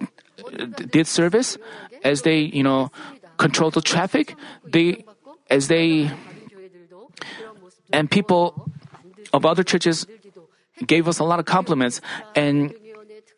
[0.89, 1.57] did service,
[2.03, 2.89] as they, you know,
[3.37, 4.33] controlled the traffic,
[4.65, 5.03] they,
[5.49, 6.11] as they,
[7.91, 8.69] and people
[9.33, 10.07] of other churches
[10.85, 12.01] gave us a lot of compliments
[12.35, 12.73] and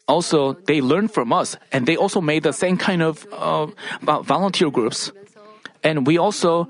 [0.08, 3.68] also they learned from us and they also made the same kind of uh,
[4.22, 5.12] volunteer groups
[5.84, 6.68] and we also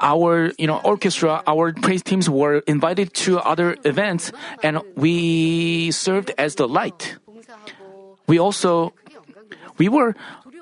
[0.00, 4.32] our you know orchestra, our praise teams were invited to other events,
[4.62, 7.16] and we served as the light.
[8.26, 8.92] We also
[9.78, 10.14] we were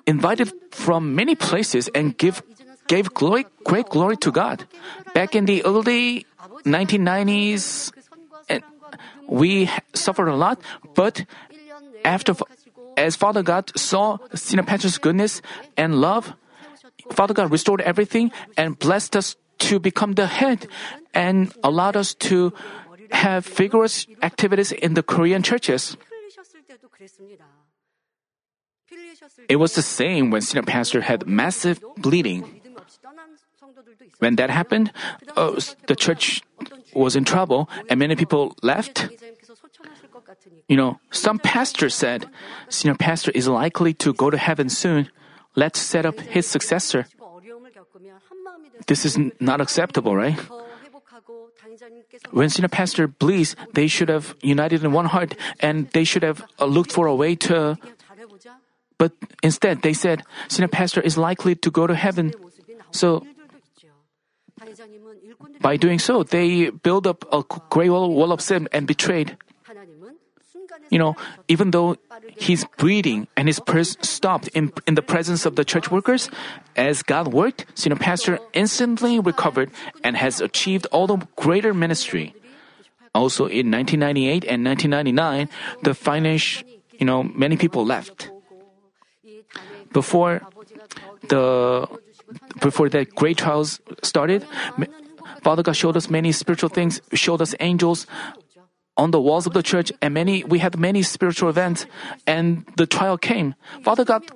[0.07, 2.43] invited from many places and give
[2.89, 4.66] gave glory, great glory to God.
[5.14, 6.26] Back in the early
[6.64, 7.93] 1990s,
[9.28, 10.61] we suffered a lot,
[10.95, 11.24] but
[12.05, 12.34] after
[12.97, 15.41] as Father God saw Senior Pastor's goodness
[15.76, 16.34] and love,
[17.12, 19.36] Father God restored everything and blessed us
[19.70, 20.66] to become the head
[21.14, 22.53] and allowed us to
[23.11, 25.97] have vigorous activities in the Korean churches.
[29.49, 32.58] It was the same when senior pastor had massive bleeding.
[34.19, 34.93] When that happened,
[35.37, 36.43] uh, the church
[36.95, 39.09] was in trouble and many people left.
[40.69, 42.27] You know, some pastor said,
[42.69, 45.09] senior pastor is likely to go to heaven soon.
[45.55, 47.07] Let's set up his successor.
[48.87, 50.39] This is not acceptable, right?
[52.31, 56.45] When senior pastor bleeds, they should have united in one heart and they should have
[56.59, 57.79] uh, looked for a way to.
[58.99, 59.12] But
[59.43, 62.35] instead, they said senior pastor is likely to go to heaven.
[62.91, 63.25] So,
[65.61, 69.36] by doing so, they build up a great wall of sin and betrayed.
[70.91, 71.16] You know,
[71.49, 71.97] even though
[72.36, 76.30] he's breathing and his pulse stopped in, in the presence of the church workers,
[76.76, 79.70] as God worked, senior pastor instantly recovered
[80.03, 82.34] and has achieved all the greater ministry.
[83.14, 85.49] Also in 1998 and 1999,
[85.82, 88.30] the financial, you know, many people left.
[89.93, 90.43] Before
[91.28, 91.86] the
[92.61, 94.47] before that great trials started,
[95.43, 98.07] Father God showed us many spiritual things, showed us angels,
[98.99, 101.86] on the walls of the church and many we had many spiritual events
[102.26, 103.55] and the trial came.
[103.86, 104.26] Father god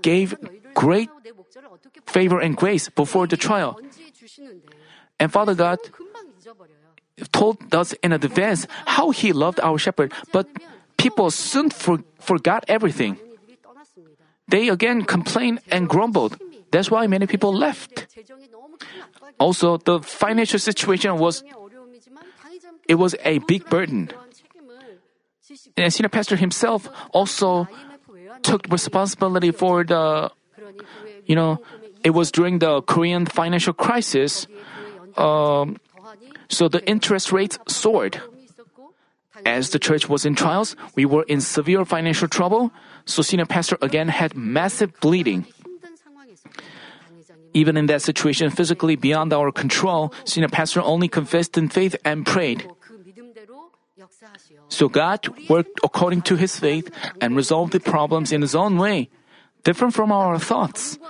[0.00, 0.34] gave
[0.72, 1.10] great
[2.06, 3.78] favor and grace before the trial.
[5.20, 5.78] And father god
[7.30, 10.48] told us in advance how he loved our shepherd but
[10.96, 13.20] people soon for, forgot everything.
[14.48, 16.40] They again complained and grumbled
[16.76, 18.06] that's why many people left
[19.38, 21.42] also the financial situation was
[22.88, 24.10] it was a big burden.
[25.76, 27.68] And senior pastor himself also
[28.42, 30.30] took responsibility for the,
[31.24, 31.62] you know,
[32.04, 34.46] it was during the Korean financial crisis.
[35.16, 35.78] Um,
[36.48, 38.20] so the interest rates soared.
[39.44, 42.72] As the church was in trials, we were in severe financial trouble,
[43.04, 45.46] so senior pastor again had massive bleeding.
[47.56, 52.28] Even in that situation, physically beyond our control, senior pastor only confessed in faith and
[52.28, 52.68] prayed.
[54.68, 59.08] So God worked according to his faith and resolved the problems in his own way,
[59.64, 61.00] different from our thoughts.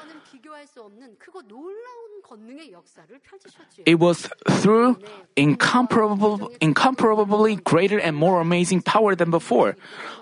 [3.84, 4.28] It was
[4.62, 4.99] through
[5.34, 9.76] incomparable, incomparably greater and more amazing power than before.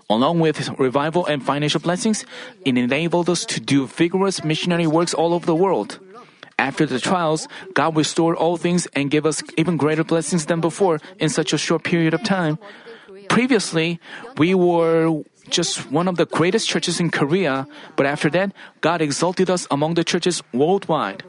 [0.08, 2.24] Along with revival and financial blessings,
[2.64, 6.00] it enabled us to do vigorous missionary works all over the world.
[6.58, 11.00] After the trials, God restored all things and gave us even greater blessings than before
[11.18, 12.58] in such a short period of time.
[13.28, 14.00] Previously,
[14.38, 19.50] we were just one of the greatest churches in Korea, but after that, God exalted
[19.50, 21.24] us among the churches worldwide.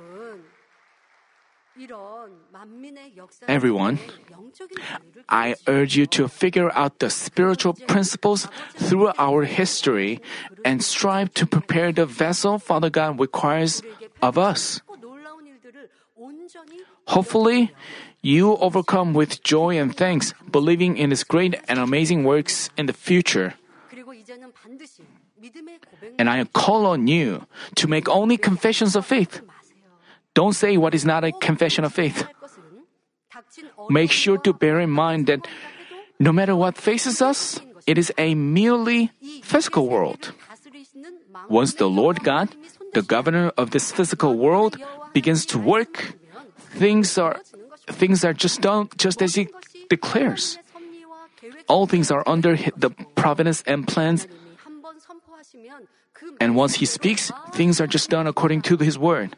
[3.47, 3.99] Everyone,
[5.27, 10.21] I urge you to figure out the spiritual principles through our history
[10.63, 13.81] and strive to prepare the vessel Father God requires
[14.21, 14.81] of us.
[17.07, 17.71] Hopefully,
[18.21, 22.93] you overcome with joy and thanks, believing in His great and amazing works in the
[22.93, 23.53] future.
[26.17, 27.45] And I call on you
[27.75, 29.41] to make only confessions of faith.
[30.33, 32.25] Don't say what is not a confession of faith.
[33.89, 35.47] Make sure to bear in mind that
[36.19, 39.11] No matter what faces us, it is a merely
[39.43, 40.31] physical world.
[41.49, 42.55] Once the Lord God,
[42.93, 44.77] the governor of this physical world,
[45.13, 46.15] begins to work,
[46.75, 47.39] things are
[47.87, 49.47] things are just done just as he
[49.89, 50.59] declares.
[51.67, 54.27] All things are under the providence and plans.
[56.39, 59.35] And once he speaks, things are just done according to his word.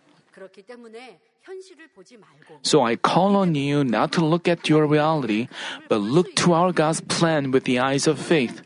[2.61, 5.47] So I call on you not to look at your reality,
[5.87, 8.61] but look to our God's plan with the eyes of faith.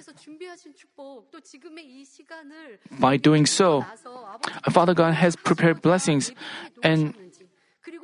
[3.00, 3.86] By doing so,
[4.70, 6.32] Father God has prepared blessings
[6.84, 7.14] and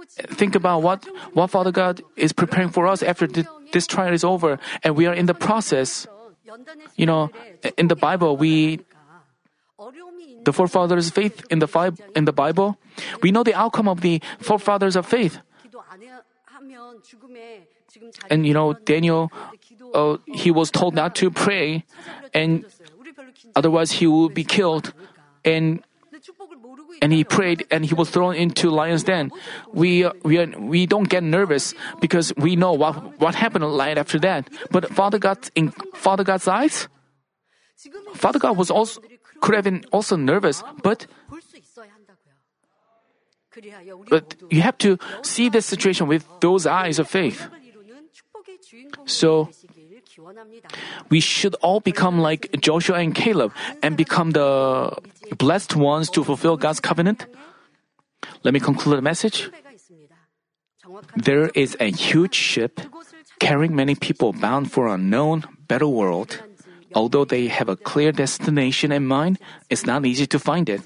[0.07, 4.59] think about what, what Father God is preparing for us after this trial is over
[4.83, 6.07] and we are in the process.
[6.95, 7.29] You know,
[7.77, 8.79] in the Bible, we
[10.47, 11.67] the forefathers' faith in the
[12.15, 12.79] in the Bible,
[13.21, 15.39] we know the outcome of the forefathers of faith.
[18.29, 19.31] And you know, Daniel,
[19.93, 21.83] uh, he was told not to pray,
[22.33, 22.65] and
[23.55, 24.93] otherwise he would be killed.
[25.43, 25.83] And
[27.01, 29.31] and he prayed and he was thrown into lion's den.
[29.73, 33.97] We uh, we are, we don't get nervous because we know what what happened right
[33.97, 34.49] after that.
[34.71, 36.87] But Father God in Father God's eyes,
[38.13, 39.01] Father God was also
[39.41, 41.07] could have been also nervous, but
[44.09, 47.49] but you have to see this situation with those eyes of faith.
[49.05, 49.49] So
[51.09, 54.93] we should all become like Joshua and Caleb and become the
[55.35, 57.25] blessed ones to fulfill God's covenant.
[58.43, 59.49] Let me conclude the message.
[61.15, 62.79] There is a huge ship
[63.39, 66.41] carrying many people bound for an unknown, better world.
[66.95, 70.81] Although they have a clear destination in mind, it's not easy to find it.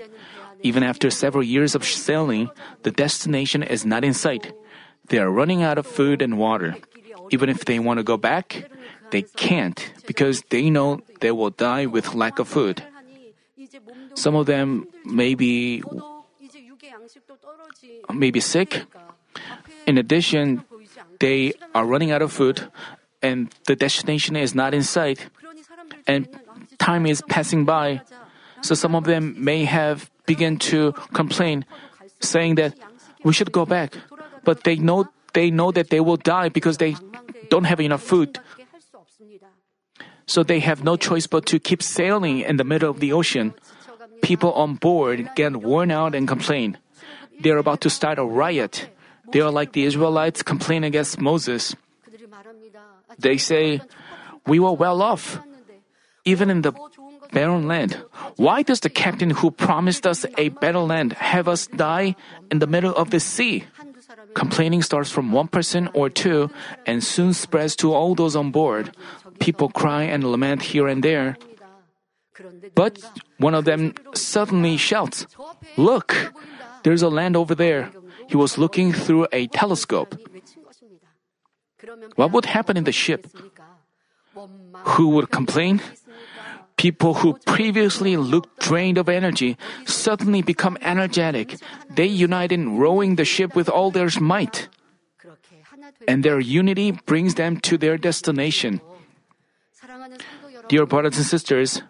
[0.63, 2.49] Even after several years of sailing,
[2.83, 4.53] the destination is not in sight.
[5.09, 6.75] They are running out of food and water.
[7.31, 8.69] Even if they want to go back,
[9.11, 12.83] they can't because they know they will die with lack of food.
[14.15, 15.83] Some of them may be,
[18.13, 18.83] may be sick.
[19.87, 20.63] In addition,
[21.19, 22.67] they are running out of food
[23.21, 25.27] and the destination is not in sight
[26.07, 26.27] and
[26.77, 28.01] time is passing by.
[28.61, 31.65] So some of them may have begun to complain,
[32.19, 32.75] saying that
[33.23, 33.97] we should go back.
[34.43, 36.95] But they know they know that they will die because they
[37.49, 38.39] don't have enough food.
[40.25, 43.53] So they have no choice but to keep sailing in the middle of the ocean.
[44.31, 46.79] People on board get worn out and complain.
[47.43, 48.87] They are about to start a riot.
[49.27, 51.75] They are like the Israelites complain against Moses.
[53.19, 53.83] They say,
[54.47, 55.43] We were well off
[56.23, 56.71] even in the
[57.35, 57.99] barren land.
[58.39, 62.15] Why does the captain who promised us a better land have us die
[62.47, 63.67] in the middle of the sea?
[64.33, 66.47] Complaining starts from one person or two
[66.87, 68.95] and soon spreads to all those on board.
[69.43, 71.35] People cry and lament here and there.
[72.73, 73.03] But
[73.41, 75.25] one of them suddenly shouts,
[75.77, 76.33] Look,
[76.83, 77.91] there's a land over there.
[78.27, 80.15] He was looking through a telescope.
[82.15, 83.27] What would happen in the ship?
[84.95, 85.81] Who would complain?
[86.77, 91.57] People who previously looked drained of energy suddenly become energetic.
[91.89, 94.67] They unite in rowing the ship with all their might.
[96.07, 98.81] And their unity brings them to their destination.
[100.69, 101.83] Dear brothers and sisters,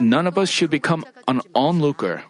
[0.00, 2.24] none of us should become an onlooker.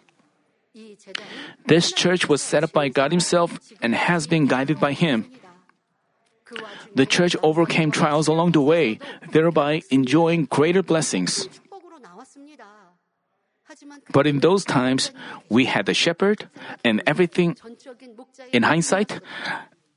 [1.65, 5.25] This church was set up by God Himself and has been guided by Him.
[6.95, 8.99] The church overcame trials along the way,
[9.31, 11.47] thereby enjoying greater blessings.
[14.11, 15.11] But in those times,
[15.47, 16.49] we had the shepherd,
[16.83, 17.55] and everything,
[18.51, 19.19] in hindsight,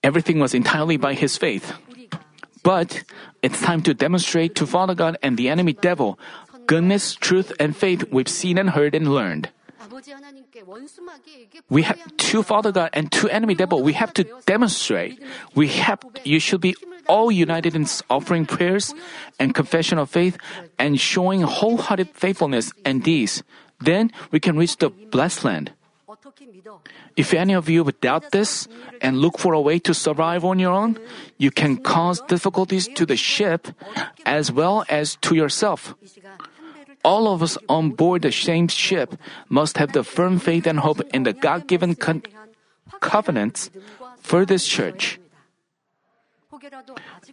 [0.02, 1.74] everything was entirely by his faith.
[2.62, 3.04] But
[3.42, 6.18] it's time to demonstrate to Father God and the enemy devil
[6.66, 9.50] goodness, truth, and faith we've seen and heard and learned.
[11.68, 13.82] We have two Father God and two enemy devil.
[13.82, 15.22] We have to demonstrate.
[15.54, 16.00] We have.
[16.24, 16.74] You should be
[17.06, 18.94] all united in offering prayers
[19.38, 20.38] and confession of faith
[20.78, 23.42] and showing wholehearted faithfulness and deeds.
[23.80, 25.72] Then we can reach the blessed land.
[27.16, 28.66] If any of you doubt this
[29.00, 30.98] and look for a way to survive on your own,
[31.38, 33.68] you can cause difficulties to the ship
[34.24, 35.94] as well as to yourself
[37.04, 39.14] all of us on board the same ship
[39.48, 41.94] must have the firm faith and hope in the God given
[43.00, 43.70] covenants
[44.20, 45.20] for this church.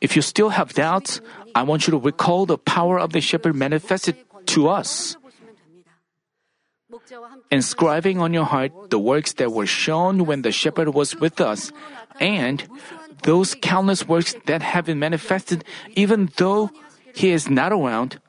[0.02, 1.22] If you still have doubts,
[1.56, 4.18] I want you to recall the power of the shepherd manifested
[4.58, 5.16] to us.
[7.50, 11.72] Inscribing on your heart the works that were shown when the shepherd was with us,
[12.20, 12.68] and
[13.24, 15.64] those countless works that have been manifested
[15.96, 16.70] even though
[17.14, 18.20] he is not around.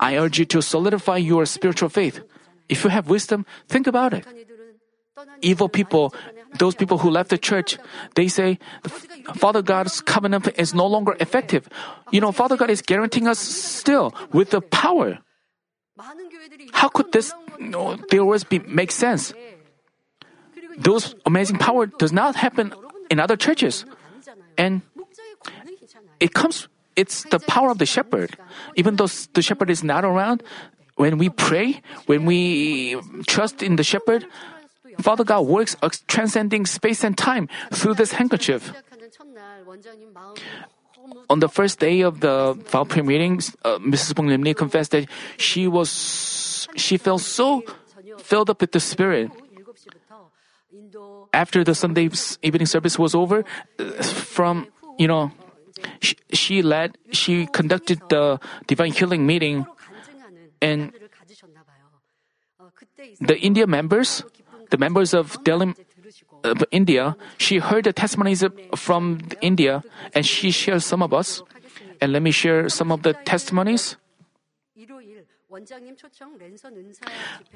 [0.00, 2.20] I urge you to solidify your spiritual faith.
[2.68, 4.26] If you have wisdom, think about it.
[5.42, 6.14] Evil people,
[6.58, 7.78] those people who left the church,
[8.14, 8.58] they say,
[9.34, 11.68] Father God's covenant is no longer effective.
[12.10, 15.18] You know, Father God is guaranteeing us still with the power.
[16.72, 19.32] How could this no, words be, make sense?
[20.76, 22.74] Those amazing power does not happen
[23.10, 23.84] in other churches.
[24.58, 24.82] And
[26.18, 28.36] it comes, it's the power of the shepherd.
[28.76, 30.42] Even though the shepherd is not around,
[30.96, 34.26] when we pray, when we trust in the shepherd,
[35.00, 35.76] Father God works
[36.06, 38.72] transcending space and time through this handkerchief.
[41.28, 44.14] On the first day of the vow prayer meetings, uh, Mrs.
[44.14, 47.62] Bong Limni confessed that she was she felt so
[48.18, 49.30] filled up with the Spirit.
[51.32, 52.08] After the Sunday
[52.42, 53.44] evening service was over,
[53.78, 54.68] uh, from
[54.98, 55.32] you know,
[56.32, 59.66] she, led, she conducted the divine healing meeting,
[60.60, 60.92] and
[63.20, 64.24] the India members,
[64.70, 65.74] the members of Delhi,
[66.44, 68.44] uh, India, she heard the testimonies
[68.76, 69.82] from India,
[70.14, 71.42] and she shared some of us.
[72.00, 73.96] And let me share some of the testimonies.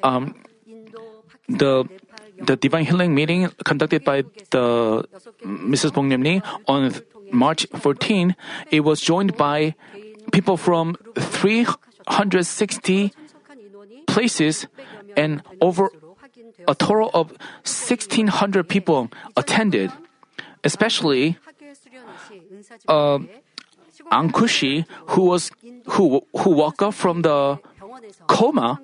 [0.03, 0.35] Um,
[1.49, 1.85] the
[2.39, 4.23] the divine healing meeting conducted by
[4.55, 5.03] the
[5.43, 5.93] Mrs.
[5.93, 6.95] Bong Lim on
[7.33, 8.37] March 14,
[8.71, 9.75] it was joined by
[10.33, 13.13] people from 360
[14.07, 14.67] places
[15.17, 15.91] and over
[16.67, 17.31] a total of
[17.65, 19.93] 1,600 people attended.
[20.65, 21.39] Especially,
[22.89, 23.19] uh,
[24.11, 25.51] Ankushi, who was
[25.87, 27.59] who who woke up from the
[28.27, 28.81] coma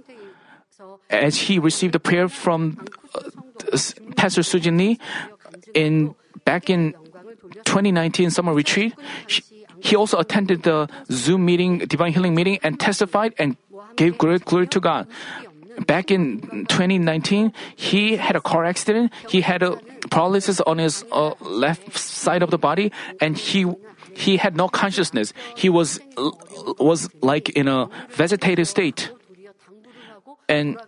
[1.10, 3.78] as he received a prayer from uh,
[4.16, 4.98] Pastor Lee
[5.74, 6.14] in
[6.44, 6.94] back in
[7.64, 8.94] 2019 summer retreat.
[9.80, 13.56] He also attended the Zoom meeting, divine healing meeting, and testified and
[13.96, 15.06] gave great glory to God.
[15.86, 16.40] Back in
[16.70, 19.12] 2019, he had a car accident.
[19.28, 19.76] He had a
[20.10, 23.66] paralysis on his uh, left side of the body, and he
[24.14, 25.34] he had no consciousness.
[25.56, 25.98] He was
[26.78, 29.10] was like in a vegetative state.
[30.48, 30.78] And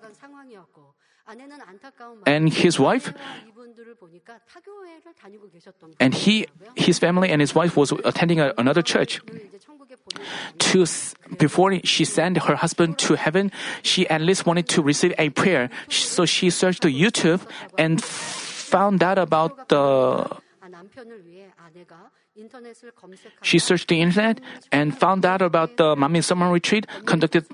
[2.25, 3.13] and his wife
[6.01, 9.21] and he his family and his wife was attending a, another church.
[10.59, 10.87] to
[11.39, 13.51] before she sent her husband to heaven
[13.83, 15.71] she at least wanted to receive a prayer.
[15.89, 17.43] So she searched the youtube
[17.79, 20.27] and found out about the
[23.43, 24.41] she searched the internet
[24.71, 27.47] and found out about the Manmin summer retreat conducted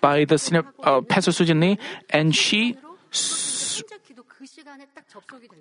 [0.00, 1.78] by the senior uh, Pastor Sujin Lee,
[2.10, 2.76] and she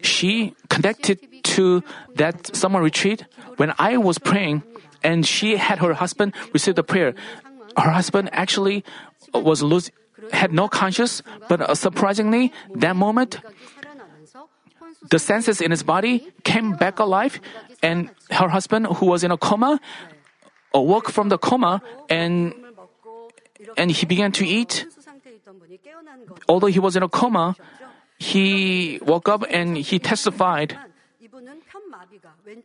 [0.01, 1.83] she connected to
[2.15, 3.25] that summer retreat
[3.57, 4.63] when I was praying,
[5.03, 7.13] and she had her husband receive the prayer.
[7.77, 8.83] Her husband actually
[9.33, 9.91] was lose,
[10.31, 13.39] had no conscience, but uh, surprisingly, that moment,
[15.09, 17.39] the senses in his body came back alive,
[17.81, 19.79] and her husband, who was in a coma,
[20.73, 22.53] awoke from the coma and
[23.75, 24.85] and he began to eat.
[26.47, 27.55] Although he was in a coma,
[28.19, 30.77] he woke up and he testified.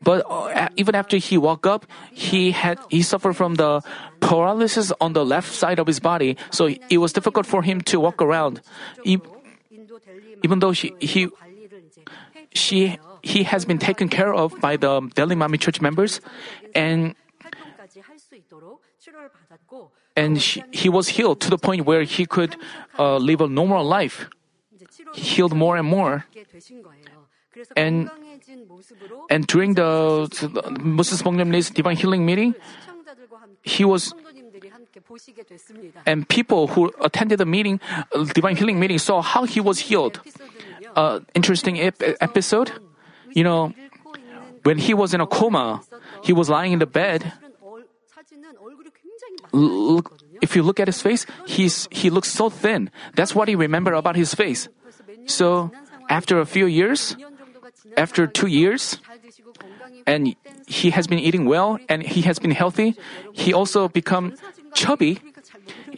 [0.03, 3.83] But uh, even after he woke up, he had he suffered from the
[4.21, 8.01] paralysis on the left side of his body, so it was difficult for him to
[8.01, 8.61] walk around.
[9.05, 11.29] Even though she he
[12.55, 16.21] she he has been taken care of by the Delhi Manmin Church members,
[16.75, 17.15] and
[20.17, 22.57] and she, he was healed to the point where he could
[22.99, 24.29] uh, live a normal life.
[25.15, 26.25] He healed more and more.
[27.77, 28.11] And
[29.29, 30.29] and during the,
[30.81, 31.23] Mrs.
[31.23, 32.55] Bong divine healing meeting,
[33.63, 34.15] he was
[36.07, 37.81] and people who attended the meeting,
[38.35, 40.21] divine healing meeting, saw how he was healed.
[40.97, 42.73] Uh, interesting ep- episode.
[43.31, 43.75] You know,
[44.63, 45.83] when he was in a coma,
[46.23, 47.33] he was lying in the bed
[49.53, 52.91] look, if you look at his face, he's, he looks so thin.
[53.15, 54.69] That's what he remember about his face.
[55.27, 55.71] So
[56.09, 57.17] after a few years,
[57.97, 58.99] after two years,
[60.07, 60.35] and
[60.67, 62.97] he has been eating well and he has been healthy,
[63.33, 64.35] he also become
[64.75, 65.19] chubby.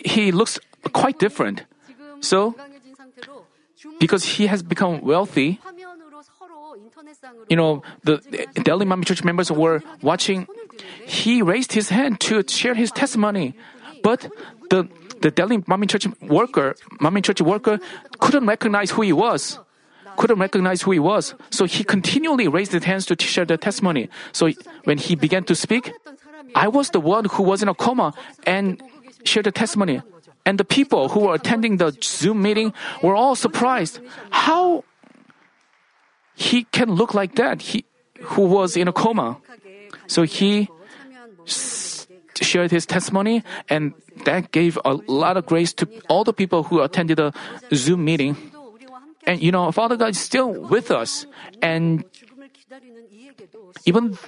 [0.05, 0.59] He looks
[0.93, 1.65] quite different.
[2.21, 2.55] So,
[4.01, 5.61] because he has become wealthy,
[7.49, 8.21] you know, the
[8.63, 10.47] Delhi Manmin Church members were watching
[11.07, 13.55] he raised his hand to share his testimony,
[14.03, 14.29] but
[14.71, 14.89] the
[15.21, 17.81] the Delhi Manmin Church worker, Manmin Church worker,
[18.19, 19.59] couldn't recognize who he was.
[20.17, 21.35] couldn't recognize who he was.
[21.51, 24.09] So he continually raised his hands to share the testimony.
[24.33, 24.51] So
[24.85, 25.93] when he began to speak,
[26.55, 28.15] I was the one who was in a coma
[28.47, 28.81] and
[29.25, 30.03] shared the testimony.
[30.47, 34.01] And the people who were attending the Zoom meeting were all surprised.
[34.31, 34.85] How
[36.35, 37.63] he can look like that?
[37.63, 37.85] He
[38.21, 39.39] who was in a coma.
[40.07, 40.69] So he
[42.43, 46.81] shared his testimony and that gave a lot of grace to all the people who
[46.81, 47.33] attended the
[47.75, 48.37] Zoom meeting.
[49.27, 51.27] And you know, Father God is still with us.
[51.63, 52.05] And
[53.85, 54.19] even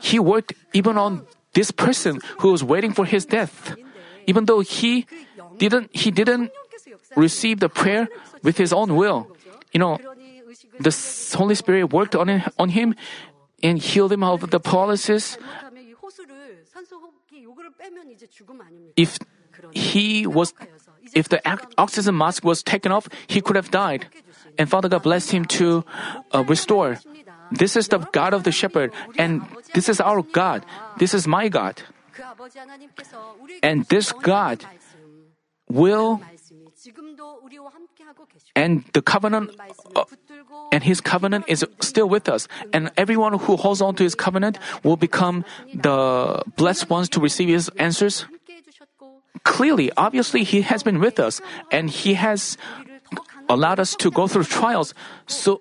[0.00, 3.76] he worked even on this person who was waiting for his death.
[4.26, 5.06] Even though he
[5.58, 6.50] didn't he didn't
[7.16, 8.08] receive the prayer
[8.42, 9.28] with his own will.
[9.72, 9.98] You know,
[10.78, 10.92] the
[11.36, 12.94] Holy Spirit worked on on him
[13.62, 15.36] and healed him of the paralysis.
[18.96, 19.18] If
[19.72, 20.54] he was,
[21.14, 21.40] if the
[21.78, 24.06] oxygen mask was taken off, he could have died.
[24.58, 25.84] And Father God blessed him to
[26.32, 26.98] uh, restore.
[27.50, 29.42] This is the God of the shepherd, and
[29.74, 30.64] this is our God.
[30.98, 31.82] This is my God.
[33.62, 34.64] And this God
[35.68, 36.20] will
[38.56, 39.50] and the covenant
[39.94, 40.04] uh,
[40.72, 42.48] and his covenant is still with us.
[42.72, 47.48] and everyone who holds on to his covenant will become the blessed ones to receive
[47.48, 48.24] his answers.
[49.44, 52.56] clearly obviously he has been with us and he has
[53.48, 54.94] allowed us to go through trials
[55.26, 55.60] so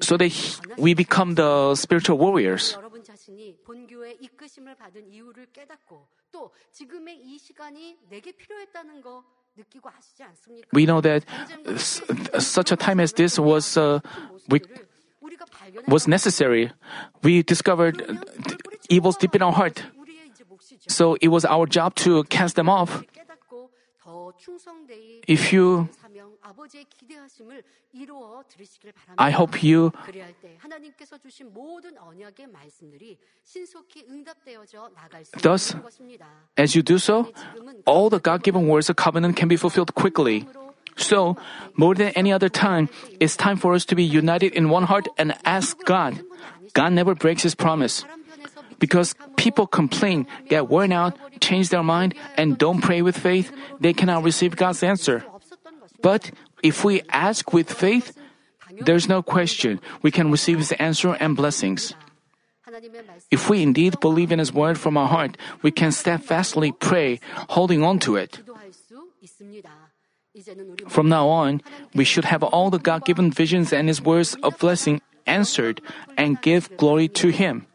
[0.00, 2.76] so that he, we become the spiritual warriors
[10.72, 11.24] we know that
[12.38, 14.00] such a time as this was uh,
[14.48, 14.60] we,
[15.88, 16.70] was necessary.
[17.22, 18.02] We discovered
[18.88, 19.82] evils deep in our heart.
[20.88, 23.02] So it was our job to cast them off.
[25.26, 25.88] If you
[29.18, 29.92] I hope you
[35.42, 35.74] Thus,
[36.56, 37.32] as you do so,
[37.86, 40.46] all the God given words of covenant can be fulfilled quickly.
[40.96, 41.36] So,
[41.74, 42.88] more than any other time,
[43.20, 46.22] it's time for us to be united in one heart and ask God.
[46.72, 48.04] God never breaks His promise.
[48.78, 53.92] Because people complain, get worn out, change their mind, and don't pray with faith, they
[53.92, 55.24] cannot receive God's answer.
[56.02, 56.30] But
[56.62, 58.16] if we ask with faith,
[58.80, 61.94] there's no question we can receive His answer and blessings.
[63.30, 67.20] If we indeed believe in His word from our heart, we can steadfastly pray,
[67.50, 68.40] holding on to it.
[70.88, 71.62] From now on,
[71.94, 75.80] we should have all the God given visions and His words of blessing answered
[76.16, 77.66] and give glory to Him.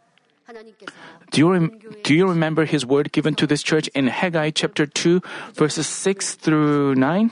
[1.31, 4.85] Do you, rem- do you remember His word given to this church in Haggai chapter
[4.85, 5.21] 2,
[5.53, 7.31] verses 6 through 9?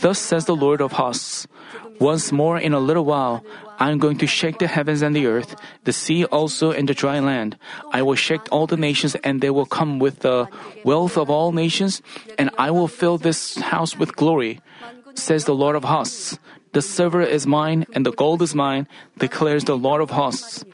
[0.00, 1.46] Thus says the Lord of hosts
[1.98, 3.44] Once more in a little while,
[3.78, 6.94] I am going to shake the heavens and the earth, the sea also and the
[6.94, 7.56] dry land.
[7.92, 10.48] I will shake all the nations, and they will come with the
[10.84, 12.02] wealth of all nations,
[12.38, 14.60] and I will fill this house with glory,
[15.14, 16.38] says the Lord of hosts.
[16.72, 18.86] The silver is mine, and the gold is mine,
[19.18, 20.64] declares the Lord of hosts.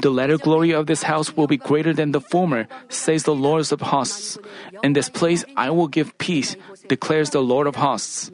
[0.00, 3.70] The latter glory of this house will be greater than the former, says the Lord
[3.72, 4.38] of hosts.
[4.82, 6.56] In this place I will give peace,
[6.88, 8.30] declares the Lord of hosts.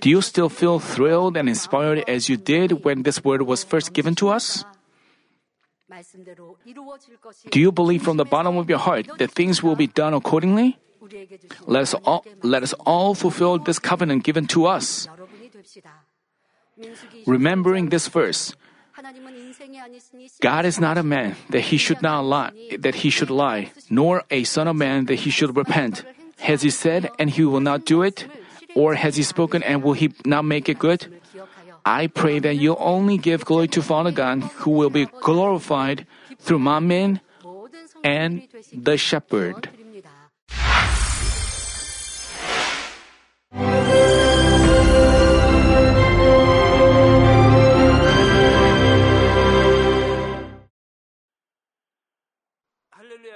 [0.00, 3.92] Do you still feel thrilled and inspired as you did when this word was first
[3.92, 4.64] given to us?
[7.50, 10.78] Do you believe from the bottom of your heart that things will be done accordingly?
[11.66, 15.08] Let us all, let us all fulfill this covenant given to us.
[17.26, 18.54] Remembering this verse,
[20.40, 24.24] God is not a man that he should not lie, that he should lie, nor
[24.30, 26.04] a son of man that he should repent.
[26.40, 28.26] Has he said and he will not do it?
[28.74, 31.20] Or has he spoken and will he not make it good?
[31.84, 36.06] I pray that you only give glory to Father God, who will be glorified
[36.38, 37.20] through Manmin
[38.04, 39.70] and the shepherd.